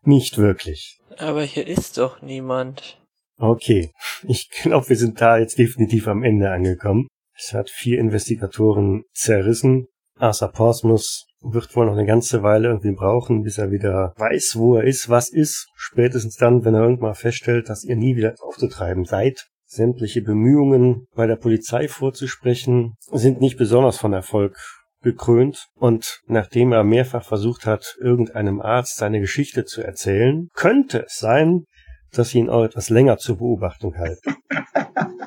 [0.06, 0.98] Nicht wirklich.
[1.16, 3.00] Aber hier ist doch niemand.
[3.38, 3.90] Okay,
[4.22, 7.08] ich glaube, wir sind da jetzt definitiv am Ende angekommen.
[7.36, 9.86] Es hat vier Investigatoren zerrissen.
[10.18, 14.76] Arthur Portsmouth wird wohl noch eine ganze Weile irgendwie brauchen, bis er wieder weiß, wo
[14.76, 15.68] er ist, was ist.
[15.74, 19.48] Spätestens dann, wenn er irgendwann feststellt, dass ihr nie wieder aufzutreiben seid.
[19.74, 24.56] Sämtliche Bemühungen bei der Polizei vorzusprechen sind nicht besonders von Erfolg
[25.02, 31.18] gekrönt und nachdem er mehrfach versucht hat, irgendeinem Arzt seine Geschichte zu erzählen, könnte es
[31.18, 31.64] sein,
[32.12, 34.36] dass sie ihn auch etwas länger zur Beobachtung halten.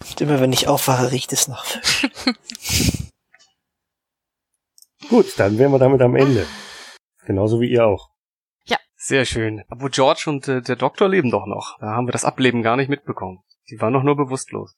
[0.00, 2.08] Und immer wenn ich aufwache, riecht es nach Fisch.
[5.10, 6.46] Gut, dann wären wir damit am Ende.
[7.26, 8.08] Genauso wie ihr auch.
[9.06, 9.62] Sehr schön.
[9.68, 11.78] Aber George und äh, der Doktor leben doch noch.
[11.78, 13.38] Da haben wir das Ableben gar nicht mitbekommen.
[13.70, 14.74] Die waren doch nur bewusstlos.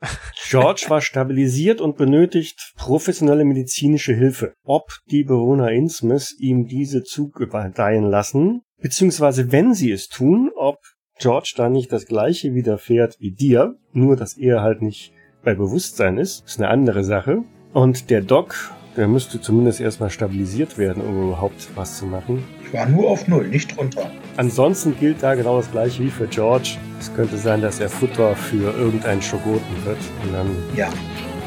[0.48, 4.54] George war stabilisiert und benötigt professionelle medizinische Hilfe.
[4.62, 10.78] Ob die Bewohner Innsmouth ihm diese zugedeihen lassen, beziehungsweise wenn sie es tun, ob
[11.18, 15.12] George da nicht das gleiche widerfährt wie dir, nur dass er halt nicht
[15.42, 17.42] bei Bewusstsein ist, ist eine andere Sache.
[17.72, 18.54] Und der Doc,
[18.96, 22.44] der müsste zumindest erstmal stabilisiert werden, um überhaupt was zu machen.
[22.68, 24.10] Ich war nur auf Null, nicht drunter.
[24.36, 26.76] Ansonsten gilt da genau das gleiche wie für George.
[27.00, 29.96] Es könnte sein, dass er Futter für irgendeinen Schogoten wird.
[30.22, 30.48] Und dann.
[30.76, 30.90] Ja.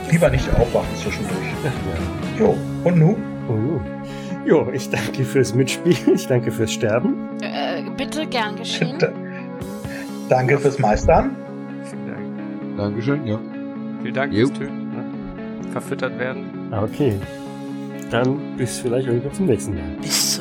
[0.10, 1.38] Lieber nicht aufwachen zwischendurch.
[2.40, 2.46] Ja.
[2.46, 3.16] Jo, und nun?
[3.48, 6.16] Oh, jo, ich danke fürs Mitspielen.
[6.16, 7.30] Ich danke fürs Sterben.
[7.42, 8.98] Äh, bitte gern geschehen.
[10.28, 11.36] Danke fürs Meistern.
[11.84, 12.78] Vielen Dank.
[12.78, 13.40] Dankeschön, ja.
[14.02, 14.48] Vielen Dank Jo.
[14.48, 14.90] fürs Töten.
[14.90, 15.04] Ne?
[15.72, 16.46] Verfüttert werden.
[16.72, 17.14] Okay.
[18.10, 19.84] Dann bis vielleicht irgendwann zum nächsten Mal.
[20.02, 20.41] Bis zum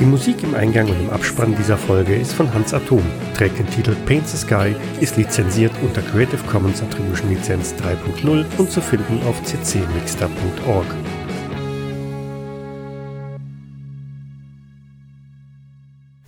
[0.00, 3.02] Die Musik im Eingang und im Abspann dieser Folge ist von Hans Atom,
[3.34, 8.70] trägt den Titel Paint the Sky, ist lizenziert unter Creative Commons Attribution Lizenz 3.0 und
[8.70, 10.86] zu finden auf ccmixter.org.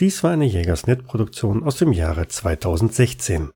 [0.01, 3.53] Dies war eine Jägersnet-Produktion aus dem Jahre 2016.